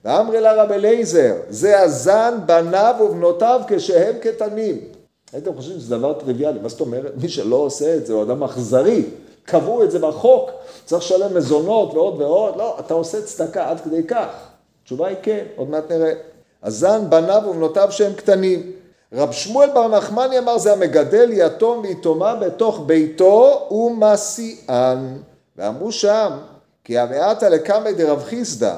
[0.05, 4.81] ואמרי לה רב אליעזר, זה הזן בניו ובנותיו כשהם קטנים.
[5.33, 7.13] הייתם חושבים שזה דבר טריוויאלי, מה זאת אומרת?
[7.23, 9.05] מי שלא עושה את זה הוא אדם אכזרי,
[9.45, 10.51] קבעו את זה בחוק,
[10.85, 14.29] צריך לשלם מזונות ועוד ועוד, לא, אתה עושה צדקה עד כדי כך.
[14.83, 16.13] התשובה היא כן, עוד מעט נראה.
[16.63, 18.73] הזן בניו ובנותיו שהם קטנים.
[19.13, 25.19] רב שמואל בר נחמני אמר זה המגדל יתום ויתומה בתוך ביתו ומסיען.
[25.57, 26.31] ואמרו שם,
[26.85, 28.77] כי המעטה לקמא דרב חיסדא,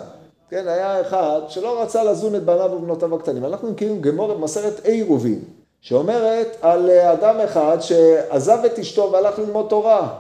[0.50, 3.44] כן, היה אחד שלא רצה לזון את בניו ובנותיו הקטנים.
[3.44, 5.44] אנחנו מכירים גמור מסכת עירובין,
[5.80, 10.18] שאומרת על אדם אחד שעזב את אשתו והלך ללמוד תורה.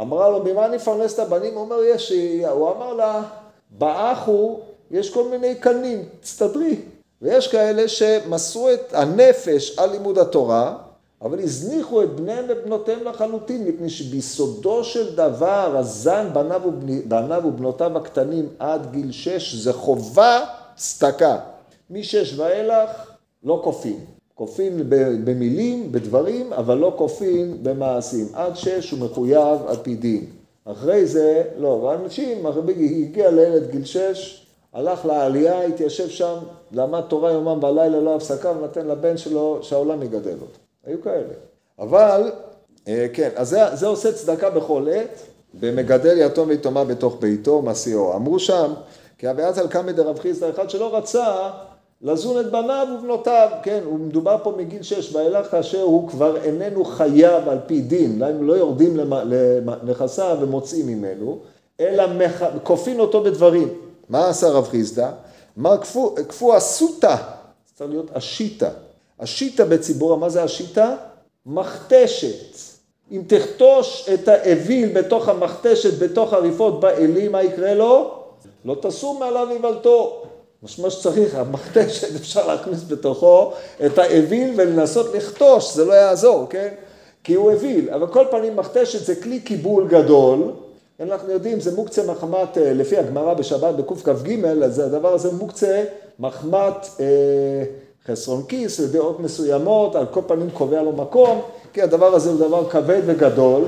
[0.00, 1.54] אמרה לו, ממה אני אפרנס את הבנים?
[1.54, 2.12] הוא אומר, יש,
[2.50, 3.22] הוא אמר לה,
[3.70, 6.76] באחו יש כל מיני קנים, תסתדרי.
[7.22, 10.76] ויש כאלה שמסרו את הנפש על לימוד התורה,
[11.22, 17.98] אבל הזניחו את בניהם ובנותיהם לחלוטין, מפני שביסודו של דבר, הזן בניו, ובני, בניו ובנותיו
[17.98, 20.44] הקטנים עד גיל שש, זה חובה
[20.76, 21.38] צדקה.
[21.90, 22.90] משש ואילך
[23.44, 23.98] לא כופים.
[24.34, 24.82] כופים
[25.24, 28.26] במילים, בדברים, אבל לא כופים במעשים.
[28.32, 30.26] עד שש הוא מחויב על פי דין.
[30.64, 34.39] אחרי זה, לא, ואנשים, הגיע לילד גיל שש,
[34.72, 36.34] הלך לעלייה, התיישב שם,
[36.72, 40.58] למד תורה יומם ולילה, לא הפסקה, ונתן לבן שלו שהעולם יגדל אותו.
[40.86, 41.34] היו כאלה.
[41.78, 42.32] אבל,
[42.88, 45.22] אה, כן, אז זה, זה עושה צדקה בכל עת,
[45.60, 48.14] ומגדל יתום ויתומה בתוך ביתו, מסיעו.
[48.14, 48.72] אמרו שם,
[49.18, 51.50] כי אביעז על קמא דרב חיסדא, אחד שלא רצה
[52.02, 56.84] לזון את בניו ובנותיו, כן, הוא מדובר פה מגיל שש ואילך כאשר הוא כבר איננו
[56.84, 61.38] חייב על פי דין, הם לא יורדים לנכסיו ומוצאים ממנו,
[61.80, 62.04] אלא
[62.62, 63.68] כופין אותו בדברים.
[64.10, 65.10] מה עשה רב חיסדא?
[65.58, 65.76] אמר
[66.28, 67.16] כפו, אסותא,
[67.74, 68.68] צריך להיות אשיתא.
[69.18, 70.94] אשיתא בציבור, מה זה אשיתא?
[71.46, 72.56] מכתשת.
[73.12, 78.14] אם תכתוש את האוויל בתוך המכתשת, בתוך הריפות באלים, מה יקרה לו?
[78.64, 80.22] לא תשום מעליו איוולתו.
[80.78, 83.52] מה שצריך, המכתשת אפשר להכניס בתוכו
[83.86, 86.74] את האוויל ולנסות לכתוש, זה לא יעזור, כן?
[87.24, 90.52] כי הוא אוויל, אבל כל פנים מכתשת זה כלי קיבול גדול,
[91.00, 95.84] אנחנו יודעים, זה מוקצה מחמת, אה, לפי הגמרא בשבת בקכ"ג, אז הדבר הזה מוקצה
[96.18, 97.06] מחמת אה,
[98.06, 101.40] חסרון כיס לדעות מסוימות, על כל פנים קובע לו מקום,
[101.72, 103.64] כי הדבר הזה הוא דבר כבד וגדול,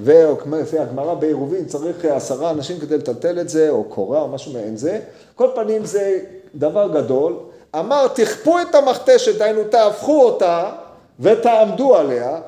[0.00, 4.76] ולפי הגמרא בעירובין צריך עשרה אנשים כדי לטלטל את זה, או קורה או משהו מעין
[4.76, 5.00] זה.
[5.34, 6.18] כל פנים זה
[6.54, 7.36] דבר גדול.
[7.78, 10.70] אמר, תכפו את המכתשת, דהיינו תהפכו אותה
[11.20, 12.40] ותעמדו עליה.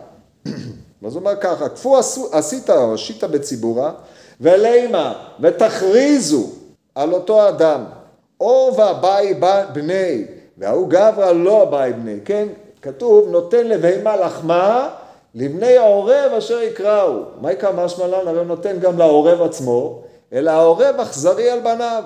[1.07, 1.99] אז הוא אומר ככה, כפו
[2.33, 3.93] עשית או עשית בציבורה,
[4.41, 6.47] ולימה, ותכריזו
[6.95, 7.85] על אותו אדם,
[8.41, 9.35] אור ואביי
[9.73, 10.25] בני,
[10.59, 12.49] וההוא גברא לא אביי בני, כן?
[12.83, 14.91] כתוב, נותן לבהמה לחמה
[15.35, 17.23] לבני העורב אשר יקראו.
[17.41, 18.29] מה יקרא משמע לן?
[18.29, 22.03] הרי הוא נותן גם לעורב עצמו, אלא העורב אכזרי על בניו.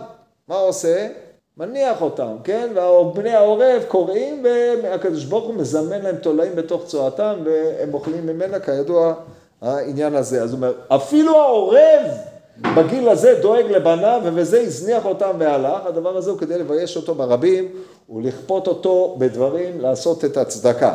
[0.49, 1.09] מה עושה?
[1.57, 2.71] מניח אותם, כן?
[3.01, 4.45] ובני העורב קוראים,
[4.83, 9.15] והקדוש ברוך הוא מזמן להם תולעים בתוך צואתם, והם אוכלים ממנה, כידוע,
[9.63, 10.43] העניין הזה.
[10.43, 12.03] אז הוא אומר, אפילו העורב
[12.77, 17.69] בגיל הזה דואג לבניו, ובזה הזניח אותם והלך, הדבר הזה הוא כדי לבייש אותו ברבים,
[18.11, 20.95] ולכפות אותו בדברים, לעשות את הצדקה.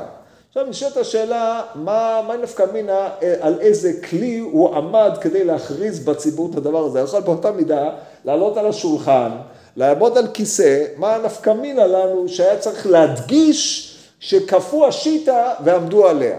[0.50, 6.06] עכשיו נשאלת השאלה, מה, מה נפקא מינה, אה, על איזה כלי הוא עמד כדי להכריז
[6.06, 7.00] בציבור את הדבר הזה.
[7.00, 7.90] יכול באותה מידה
[8.26, 9.30] לעלות על השולחן,
[9.78, 16.38] לעמוד על כיסא, מה הנפקא מינה לנו שהיה צריך להדגיש שכפו השיטה ועמדו עליה.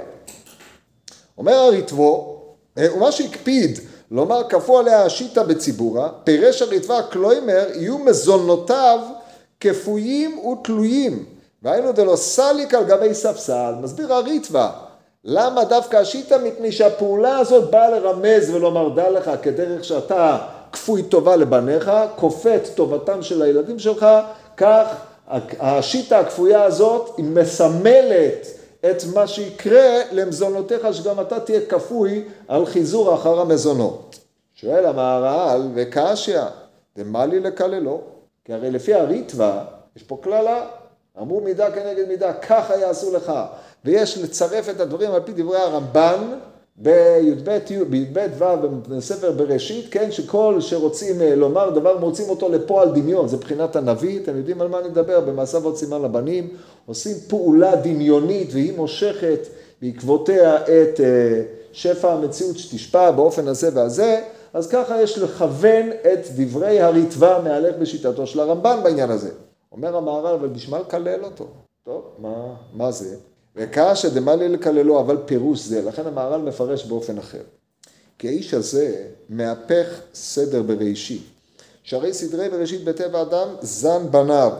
[1.39, 2.43] אומר הריטבו,
[2.79, 3.79] אה, ומה שהקפיד
[4.11, 9.01] לומר כפו עליה השיטה בציבורה, פירש הריטב"א קלוימר יהיו מזונותיו
[9.61, 11.25] כפויים ותלויים.
[11.63, 14.69] והיינו דלא סליק על גבי ספסל, מסביר הריטב"א,
[15.25, 16.39] למה דווקא השיטה?
[16.39, 20.39] מפני שהפעולה הזאת באה לרמז ולומר דע לך כדרך שאתה
[20.73, 24.07] כפוי טובה לבניך, כופה את טובתם של הילדים שלך,
[24.57, 24.97] כך
[25.61, 28.47] השיטה הכפויה הזאת היא מסמלת
[28.81, 34.19] את מה שיקרה למזונותיך, שגם אתה תהיה כפוי על חיזור אחר המזונות.
[34.55, 36.41] שואל המהר"ל, וקשיא,
[36.97, 38.01] דמה לי לקללו?
[38.45, 39.61] כי הרי לפי הריטב"א,
[39.97, 40.67] יש פה קללה,
[41.21, 43.33] אמרו מידה כנגד מידה, ככה יעשו לך.
[43.85, 46.39] ויש לצרף את הדברים על פי דברי הרמב"ן
[46.81, 47.59] בי"ב
[48.39, 48.45] ו'
[48.89, 54.21] בספר בראשית, כן, שכל שרוצים אה, לומר דבר מוצאים אותו לפועל דמיון, זה מבחינת הנביא,
[54.23, 55.21] אתם יודעים על מה אני מדבר?
[55.21, 56.49] במעשיו עוד סימן לבנים,
[56.87, 59.47] עושים פעולה דמיונית והיא מושכת
[59.83, 64.21] בעקבותיה את אה, שפע המציאות שתשפע באופן הזה והזה,
[64.55, 69.31] אז ככה יש לכוון את דברי הריטב"א מהלך בשיטתו של הרמב"ן בעניין הזה.
[69.73, 71.47] אומר המהר"ל, אבל בשביל לקלל אותו.
[71.85, 73.17] טוב, מה, מה זה?
[73.59, 77.43] וקשא דמלי לקללו, אבל פירוש זה, לכן המהר"ל מפרש באופן אחר.
[78.19, 81.23] כי האיש הזה מהפך סדר בראשית.
[81.83, 84.53] שהרי סדרי בראשית בטבע אדם זן בניו.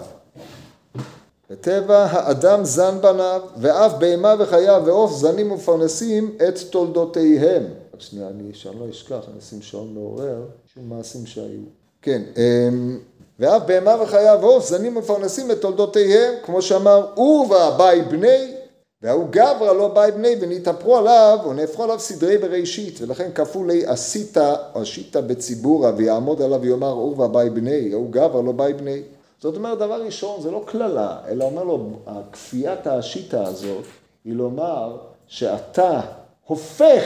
[1.51, 7.63] בטבע האדם זן בניו, ואף בהמה וחיה ועוף זנים ומפרנסים את תולדותיהם.
[7.95, 10.43] רק שנייה, אני, שאני לא אשכח, אני אשים שעון מעורר,
[10.75, 11.61] שום מעשים שהיו.
[12.03, 12.99] כן, אמ,
[13.39, 18.55] ואף בהמה וחיה ועוף זנים ומפרנסים את תולדותיהם, כמו שאמר, ובאביי בני
[19.03, 23.01] וההוא גברא לא באי בני ונתהפכו עליו או נהפכו עליו סדרי בראשית.
[23.01, 24.37] ולכן כפולי עשית
[24.75, 29.03] עשית בציבורה ויעמוד עליו ויאמר אור ובאי בני ההוא גברא לא באי בני.
[29.41, 31.91] זאת אומרת דבר ראשון זה לא קללה אלא אומר לו
[32.33, 33.85] כפיית השיטה הזאת
[34.25, 36.01] היא לומר שאתה
[36.47, 37.05] הופך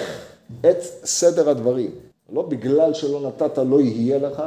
[0.61, 1.91] את סדר הדברים.
[2.33, 4.43] לא בגלל שלא נתת לא יהיה לך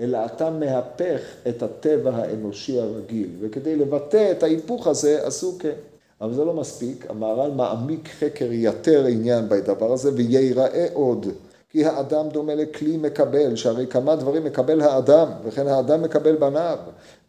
[0.00, 3.30] אלא אתה מהפך את הטבע האנושי הרגיל.
[3.40, 5.72] וכדי לבטא את ההיפוך הזה עשו כן
[6.20, 11.26] אבל זה לא מספיק, המהר"ל מעמיק חקר יתר עניין בדבר הזה וייראה עוד.
[11.70, 16.78] כי האדם דומה לכלי מקבל, שהרי כמה דברים מקבל האדם, וכן האדם מקבל בניו.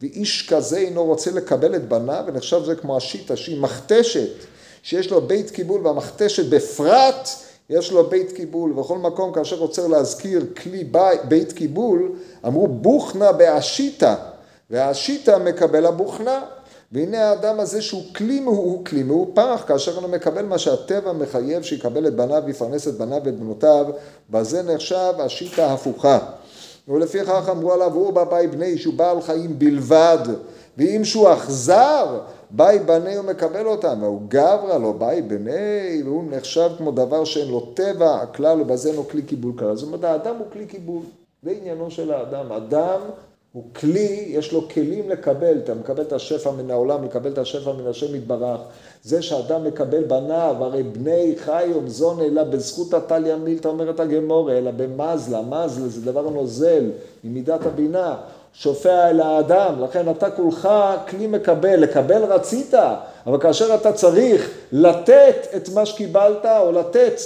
[0.01, 4.29] ואיש כזה אינו רוצה לקבל את בניו, ונחשב זה כמו השיטה, שהיא מכתשת,
[4.83, 7.29] שיש לו בית קיבול, והמכתשת בפרט
[7.69, 8.73] יש לו בית קיבול.
[8.73, 12.11] בכל מקום כאשר רוצה להזכיר כלי בית, בית קיבול,
[12.47, 14.15] אמרו בוכנה באשיטה,
[14.69, 16.41] והאשיטה מקבל הבוכנה.
[16.91, 22.07] והנה האדם הזה שהוא כלי הוא כלי מהופך, כאשר הוא מקבל מה שהטבע מחייב שיקבל
[22.07, 23.85] את בניו ויפרנס את בניו ואת בנותיו,
[24.29, 26.19] בזה נחשב השיטה הפוכה.
[26.87, 30.17] ולפיכך אמרו עליו הוא בבאי בני שהוא בעל חיים בלבד,
[30.77, 32.19] ואם שהוא אכזר,
[32.51, 37.47] באי בני הוא מקבל אותם, והוא גברא לו באי בני, והוא נחשב כמו דבר שאין
[37.47, 39.75] לו טבע, הכלל ובזה אינו כלי קיבול כלל.
[39.75, 41.01] זאת אומרת האדם הוא כלי קיבול,
[41.43, 42.51] זה עניינו של האדם.
[42.51, 42.99] אדם
[43.53, 47.71] הוא כלי, יש לו כלים לקבל, אתה מקבל את השפע מן העולם, מקבל את השפע
[47.71, 48.59] מן השם יתברך.
[49.03, 54.71] זה שאדם מקבל בניו, הרי בני חי ומזון אלא בזכות התליא מילתא אומרת הגמורה, אלא
[54.71, 56.91] במזלה, מזלה זה דבר נוזל
[57.23, 58.15] ממידת הבינה,
[58.53, 60.69] שופע אל האדם, לכן אתה כולך
[61.09, 62.73] כלי מקבל, לקבל רצית,
[63.27, 67.19] אבל כאשר אתה צריך לתת את מה שקיבלת או לתת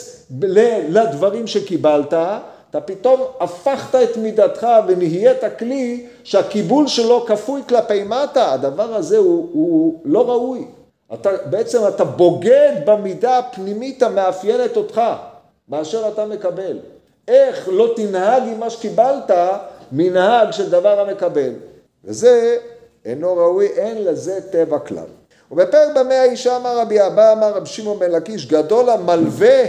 [0.90, 2.14] לדברים שקיבלת,
[2.78, 9.50] אתה פתאום הפכת את מידתך ונהיית כלי שהקיבול שלו כפוי כלפי מטה, הדבר הזה הוא,
[9.54, 10.68] הוא לא ראוי.
[11.14, 15.02] אתה, בעצם אתה בוגד במידה הפנימית המאפיינת אותך,
[15.70, 16.80] מאשר אתה מקבל.
[17.28, 19.32] איך לא תנהג עם מה שקיבלת
[19.92, 21.52] מנהג של דבר המקבל.
[22.04, 22.58] וזה
[23.06, 25.08] אינו ראוי, אין לזה טבע כלל.
[25.52, 29.64] ובפרק במאה האישה אמר רבי אבא, אמר רבי שמעון בן לקיש, גדול המלווה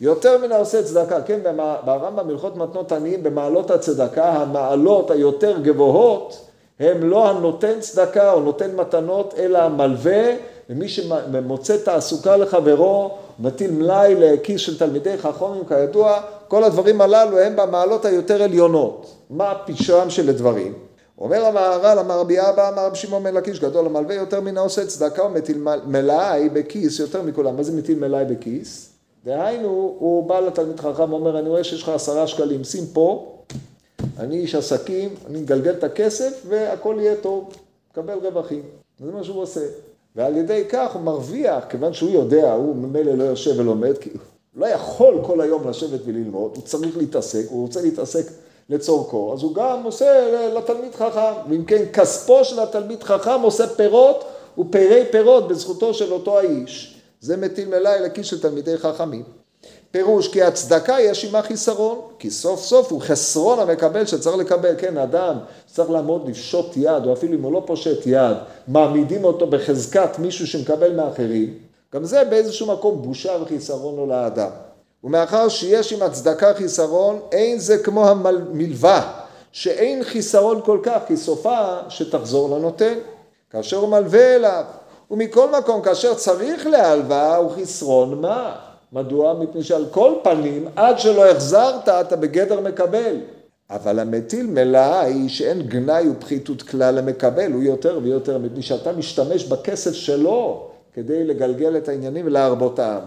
[0.00, 1.40] יותר מן העושה צדקה, כן,
[1.84, 6.48] ברמב"ם הלכות מתנות עניים במעלות הצדקה, המעלות היותר גבוהות
[6.80, 10.24] הם לא הנותן צדקה או נותן מתנות, אלא המלווה,
[10.70, 17.56] ומי שמוצא תעסוקה לחברו, מטיל מלאי לכיס של תלמידי חכמים, כידוע, כל הדברים הללו הם
[17.56, 19.14] במעלות היותר עליונות.
[19.30, 20.74] מה פשרם של הדברים?
[21.18, 24.86] אומר המהר"ל, אמר רבי אבא, אמר רבי שמעון בן לקיש, גדול המלווה יותר מן העושה
[24.86, 27.56] צדקה ומטיל מלאי בכיס יותר מכולם.
[27.56, 28.97] מה זה מטיל מלאי בכיס?
[29.28, 33.34] דהיינו, הוא בא לתלמיד חכם, אומר, אני רואה שיש לך עשרה שקלים, שים פה,
[34.18, 37.54] אני איש עסקים, אני מגלגל את הכסף והכל יהיה טוב,
[37.90, 38.62] מקבל רווחים.
[38.98, 39.60] זה מה שהוא עושה.
[40.16, 44.18] ועל ידי כך הוא מרוויח, כיוון שהוא יודע, הוא ממילא לא יושב ולומד, כי הוא
[44.56, 48.32] לא יכול כל היום לשבת וללמוד, הוא צריך להתעסק, הוא רוצה להתעסק
[48.68, 54.24] לצורכו, אז הוא גם עושה לתלמיד חכם, ואם כן כספו של התלמיד חכם עושה פירות
[54.58, 56.97] ופרי פירות בזכותו של אותו האיש.
[57.20, 59.24] זה מטיל מלאי לכיס של תלמידי חכמים.
[59.90, 64.98] פירוש כי הצדקה יש עימה חיסרון, כי סוף סוף הוא חסרון המקבל שצריך לקבל, כן,
[64.98, 68.36] אדם צריך לעמוד לפשוט יד, או אפילו אם הוא לא פושט יד,
[68.68, 71.54] מעמידים אותו בחזקת מישהו שמקבל מאחרים,
[71.94, 74.50] גם זה באיזשהו מקום בושה וחיסרון לו לאדם.
[75.04, 79.20] ומאחר שיש עם הצדקה חיסרון, אין זה כמו המלווה,
[79.52, 82.94] שאין חיסרון כל כך, כי סופה שתחזור לנותן,
[83.50, 84.64] כאשר הוא מלווה אליו.
[85.10, 88.56] ומכל מקום, כאשר צריך להלוואה, הוא חסרון מה?
[88.92, 89.34] מדוע?
[89.34, 93.16] מפני שעל כל פנים, עד שלא החזרת, אתה בגדר מקבל.
[93.70, 99.44] אבל המטיל מלאה היא שאין גנאי ופחיתות כלל למקבל, הוא יותר ויותר, מפני שאתה משתמש
[99.44, 102.98] בכסף שלו כדי לגלגל את העניינים ולהרבותם.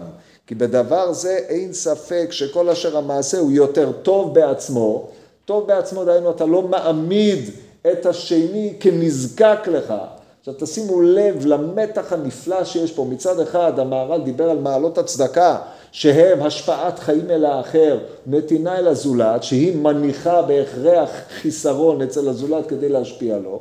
[0.46, 5.08] כי בדבר זה אין ספק שכל אשר המעשה הוא יותר טוב בעצמו,
[5.44, 7.50] טוב בעצמו, דהיינו אתה לא מעמיד
[7.92, 9.94] את השני כנזקק לך,
[10.42, 13.04] עכשיו תשימו לב למתח הנפלא שיש פה.
[13.04, 15.58] מצד אחד המהר"ל דיבר על מעלות הצדקה,
[15.92, 22.88] שהם השפעת חיים אל האחר, נתינה אל הזולת, שהיא מניחה בהכרח חיסרון אצל הזולת כדי
[22.88, 23.60] להשפיע לו.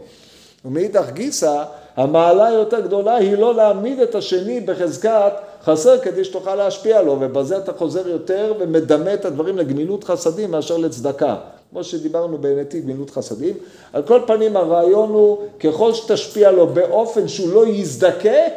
[0.65, 1.63] ומאידך גיסא,
[1.95, 7.57] המעלה היותר גדולה היא לא להעמיד את השני בחזקת חסר כדי שתוכל להשפיע לו, ובזה
[7.57, 11.35] אתה חוזר יותר ומדמה את הדברים לגמילות חסדים מאשר לצדקה.
[11.71, 13.55] כמו שדיברנו בנתיב גמילות חסדים.
[13.93, 18.53] על כל פנים הרעיון הוא ככל שתשפיע לו באופן שהוא לא יזדקק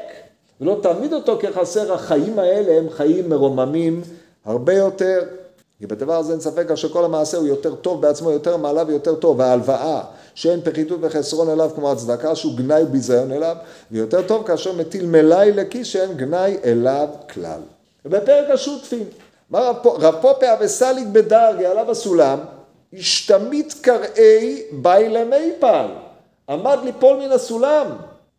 [0.61, 4.03] ולא תעמיד אותו כחסר, החיים האלה הם חיים מרוממים
[4.44, 5.22] הרבה יותר.
[5.79, 9.38] כי בדבר הזה אין ספק שכל המעשה הוא יותר טוב בעצמו, יותר מעלה ויותר טוב.
[9.38, 10.03] וההלוואה
[10.35, 13.57] שאין פחיתות וחסרון אליו כמו הצדקה שהוא גנאי וביזיון אליו,
[13.92, 17.60] ויותר טוב כאשר מטיל מלאי לכיס שאין גנאי אליו כלל.
[18.04, 19.04] ובפרק השותפים,
[19.52, 22.38] אמר רב פופא אבסליג בדרגי עליו הסולם
[22.98, 25.90] השתמית קראי באי למי פעל,
[26.48, 27.86] עמד ליפול מן הסולם.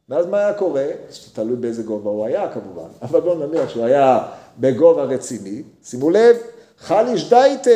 [0.10, 0.86] ואז מה היה קורה?
[1.34, 4.24] תלוי באיזה גובה הוא היה כמובן, אבל בואו נניח שהוא היה
[4.60, 6.38] בגובה רציני, שימו לב,
[6.80, 7.70] חליש דייטה,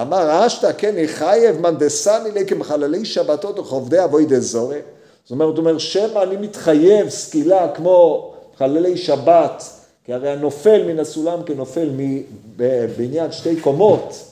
[0.00, 4.78] אמר אשתא כן יחייב מנדסני לי כמחללי שבתות וכעובדי אבוי דזורי.
[5.24, 9.64] זאת אומרת, הוא אומר, שמא אני מתחייב סקילה כמו חללי שבת,
[10.04, 11.90] כי הרי הנופל מן הסולם כנופל
[12.56, 14.27] מבניין שתי קומות,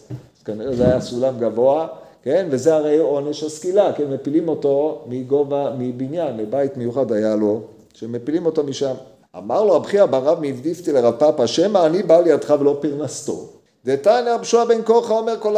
[0.46, 1.86] כנראה זה היה סולם גבוה,
[2.22, 7.60] כן, וזה הרי עונש הסקילה, כן, מפילים אותו מגובה, מבניין, לבית מיוחד היה לו,
[7.94, 8.94] שמפילים אותו משם.
[9.36, 13.48] אמר לו רבי חייא ברב מעבדיפתי לרב פאפא, שמא אני בא לידך ולא פרנסתו.
[13.84, 15.56] דתניא רב שועה בן כוחה אומר כל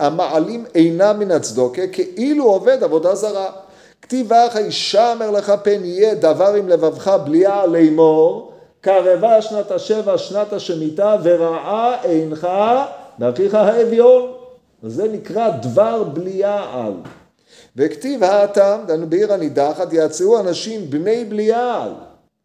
[0.00, 3.50] המעלים, אינם מן הצדוקה, כאילו עובד עבודה זרה.
[4.02, 10.52] כתיב אחא ישמר לך פן יהיה דבר עם לבבך בליעה לאמור, קרבה שנת השבע שנת
[10.52, 12.48] השמיטה ורעה אינך
[13.18, 14.32] באחיך האביון.
[14.82, 16.92] זה נקרא דבר בליעל.
[17.76, 21.90] וכתיב האטם, דנו בעיר הנידחת, יצאו אנשים בני בליעל,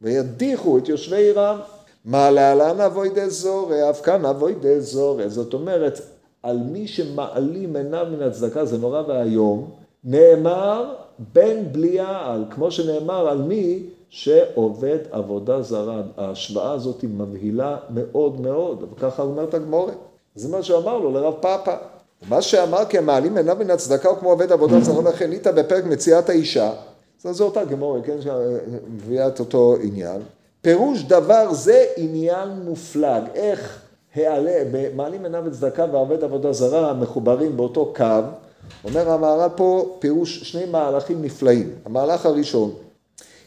[0.01, 1.59] וידיחו את יושבי עירם.
[2.05, 5.27] מה להלן אבוידי זורע, אף כאן אבוידי זורע.
[5.27, 6.01] זאת אומרת,
[6.43, 9.69] על מי שמעלים עיניו מן הצדקה, זה נורא ואיום,
[10.03, 10.93] נאמר
[11.33, 16.01] בן בליעל, כמו שנאמר על מי שעובד עבודה זרה.
[16.17, 19.97] ההשוואה הזאת היא מבהילה מאוד מאוד, וככה אומרת הגמורת.
[20.37, 21.75] זה מה שאמר לו לרב פאפא.
[22.29, 25.83] מה שאמר כי המעלים עיניו מן הצדקה הוא כמו עובד עבודה זרה לכן איתה בפרק
[25.85, 26.71] מציאת האישה.
[27.23, 30.21] זו אותה גמורת, כן, שמביאה את אותו עניין.
[30.61, 33.23] פירוש דבר זה עניין מופלג.
[33.35, 33.81] איך
[34.15, 34.63] העלה,
[34.95, 38.21] מעלים עיניו וצדקה ועובד עבודה זרה מחוברים באותו קו.
[38.83, 41.69] אומר המהר"ל פה פירוש שני מהלכים נפלאים.
[41.85, 42.71] המהלך הראשון,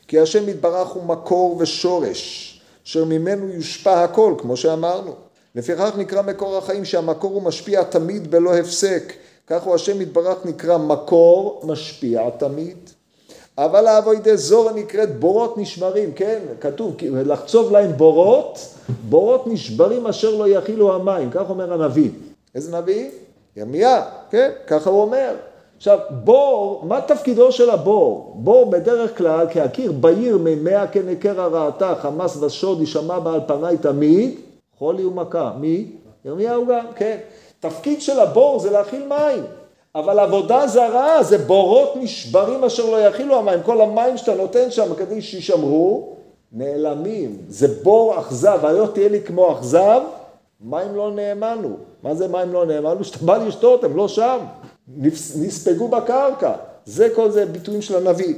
[0.09, 5.30] כי השם יתברך הוא מקור ושורש, אשר ממנו יושפע הכל, כמו שאמרנו.
[5.55, 9.13] לפיכך נקרא מקור החיים שהמקור הוא משפיע תמיד בלא הפסק.
[9.47, 12.77] כך הוא השם יתברך נקרא מקור משפיע תמיד.
[13.59, 16.39] אבל האבוידי זורה נקראת בורות נשברים, כן?
[16.61, 18.59] כתוב, לחצוב להם בורות,
[19.09, 22.11] בורות נשברים אשר לא יכילו המים, כך אומר הנביא.
[22.55, 23.11] איזה נביא?
[23.57, 24.51] ירמיה, כן?
[24.67, 25.35] ככה הוא אומר.
[25.77, 28.37] עכשיו, בור, מה תפקידו של הבור?
[28.37, 34.35] בור בדרך כלל כהכיר בהיר ממאה כנקר הרעתה, חמס ושוד יישמע בעל פניי תמיד,
[34.81, 35.53] חולי ומכה.
[35.61, 35.87] מי?
[36.25, 37.17] ירמיהו גם, כן.
[37.61, 39.45] תפקיד של הבור זה להכיל מים.
[39.95, 43.61] אבל עבודה זרה זה בורות נשברים אשר לא יכילו המים.
[43.63, 46.17] כל המים שאתה נותן שם כדי שישמרו,
[46.53, 47.37] נעלמים.
[47.49, 50.01] זה בור אכזב, היום תהיה לי כמו אכזב,
[50.61, 51.77] מים לא נאמנו.
[52.03, 53.05] מה זה מים לא נאמנו?
[53.05, 54.39] שאתה בא לשתות, הם לא שם.
[55.37, 56.53] נספגו בקרקע.
[56.85, 58.35] זה כל זה ביטויים של הנביא.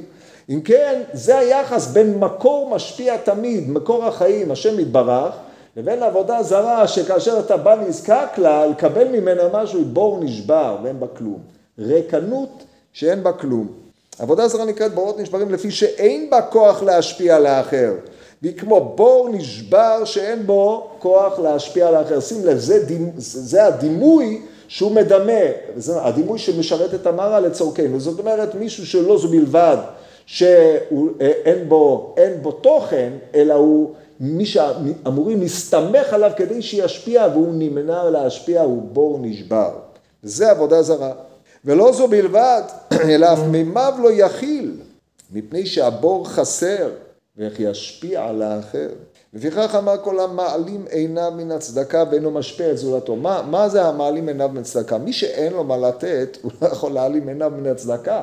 [0.50, 5.34] אם כן, זה היחס בין מקור משפיע תמיד, מקור החיים, השם יתברך,
[5.76, 11.06] לבין עבודה זרה שכאשר אתה בא נזקק לה, לקבל ממנה משהו, בור נשבר ואין בה
[11.06, 11.38] כלום.
[11.78, 13.68] ריקנות שאין בה כלום.
[14.18, 17.92] עבודה זרה נקראת בורות נשברים לפי שאין בה כוח להשפיע על האחר.
[18.42, 22.20] והיא כמו בור נשבר שאין בו כוח להשפיע על האחר.
[22.20, 25.42] שים לב, זה, דימ, זה הדימוי שהוא מדמה,
[25.76, 28.00] זה הדימוי שמשרת את המראה לצורכנו.
[28.00, 29.76] זאת אומרת, מישהו שלא זו בלבד,
[30.26, 38.62] שאין בו, בו תוכן, אלא הוא מי שאמורים להסתמך עליו כדי שישפיע והוא נמנע להשפיע
[38.62, 39.70] הוא בור נשבר.
[40.22, 41.12] זה עבודה זרה.
[41.64, 42.62] ולא זו בלבד,
[43.10, 44.76] אלא אף מימיו לא יכיל,
[45.32, 46.90] מפני שהבור חסר,
[47.36, 48.88] ואיך ישפיע על האחר.
[49.34, 53.16] לפיכך אמר כל המעלים עיניו מן הצדקה ואינו משפיע את זולתו.
[53.16, 54.98] מה, מה זה המעלים עיניו מן הצדקה?
[54.98, 58.22] מי שאין לו מה לתת, הוא לא יכול להעלים עיניו מן הצדקה.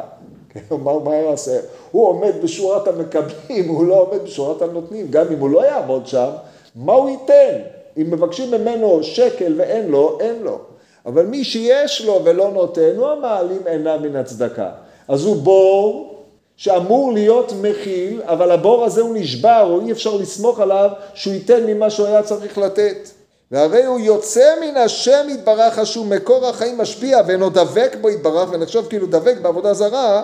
[0.84, 1.60] מה, מה יעשה?
[1.91, 5.08] הוא עומד בשורת המקבלים, הוא לא עומד בשורת הנותנים.
[5.10, 6.30] גם אם הוא לא יעמוד שם,
[6.76, 7.60] מה הוא ייתן?
[7.97, 10.60] אם מבקשים ממנו שקל ואין לו, אין לו.
[11.06, 14.70] אבל מי שיש לו ולא נותן, הוא המעלים עיניו מן הצדקה.
[15.08, 16.16] אז הוא בור
[16.58, 21.66] שאמור להיות מכיל, אבל הבור הזה הוא נשבר, או אי אפשר לסמוך עליו שהוא ייתן
[21.68, 23.10] ממה שהוא היה צריך לתת.
[23.52, 28.88] והרי הוא יוצא מן השם יתברך שהוא מקור החיים משפיע ואינו דבק בו יתברך ונחשוב
[28.88, 30.24] כאילו דבק בעבודה זרה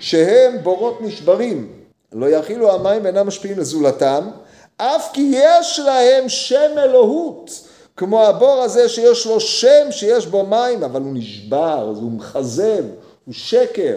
[0.00, 1.72] שהם בורות נשברים.
[2.12, 4.28] לא יכילו המים ואינם משפיעים לזולתם
[4.76, 7.50] אף כי יש להם שם אלוהות
[7.96, 12.84] כמו הבור הזה שיש לו שם שיש בו מים אבל הוא נשבר, הוא מכזב,
[13.24, 13.96] הוא שקר.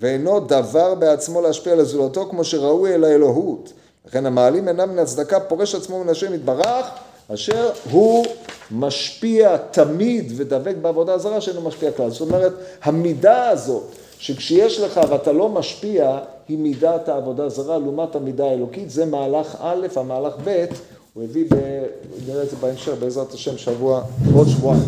[0.00, 3.72] ואינו דבר בעצמו להשפיע לזולתו כמו שראוי אל האלוהות.
[4.06, 6.86] לכן המעלים אינם מן הצדקה פורש עצמו מן השם יתברך
[7.28, 8.26] אשר הוא
[8.70, 12.10] משפיע תמיד ודבק בעבודה זרה שאינו משפיע כלל.
[12.10, 12.52] זאת אומרת,
[12.82, 13.82] המידה הזאת,
[14.18, 16.18] שכשיש לך ואתה לא משפיע,
[16.48, 20.64] היא מידת העבודה זרה לעומת המידה האלוקית, זה מהלך א', המהלך ב',
[21.14, 21.54] הוא הביא, ב...
[22.28, 24.02] נראה את זה בהמשך, בעזרת השם, שבוע,
[24.34, 24.82] עוד שבועיים.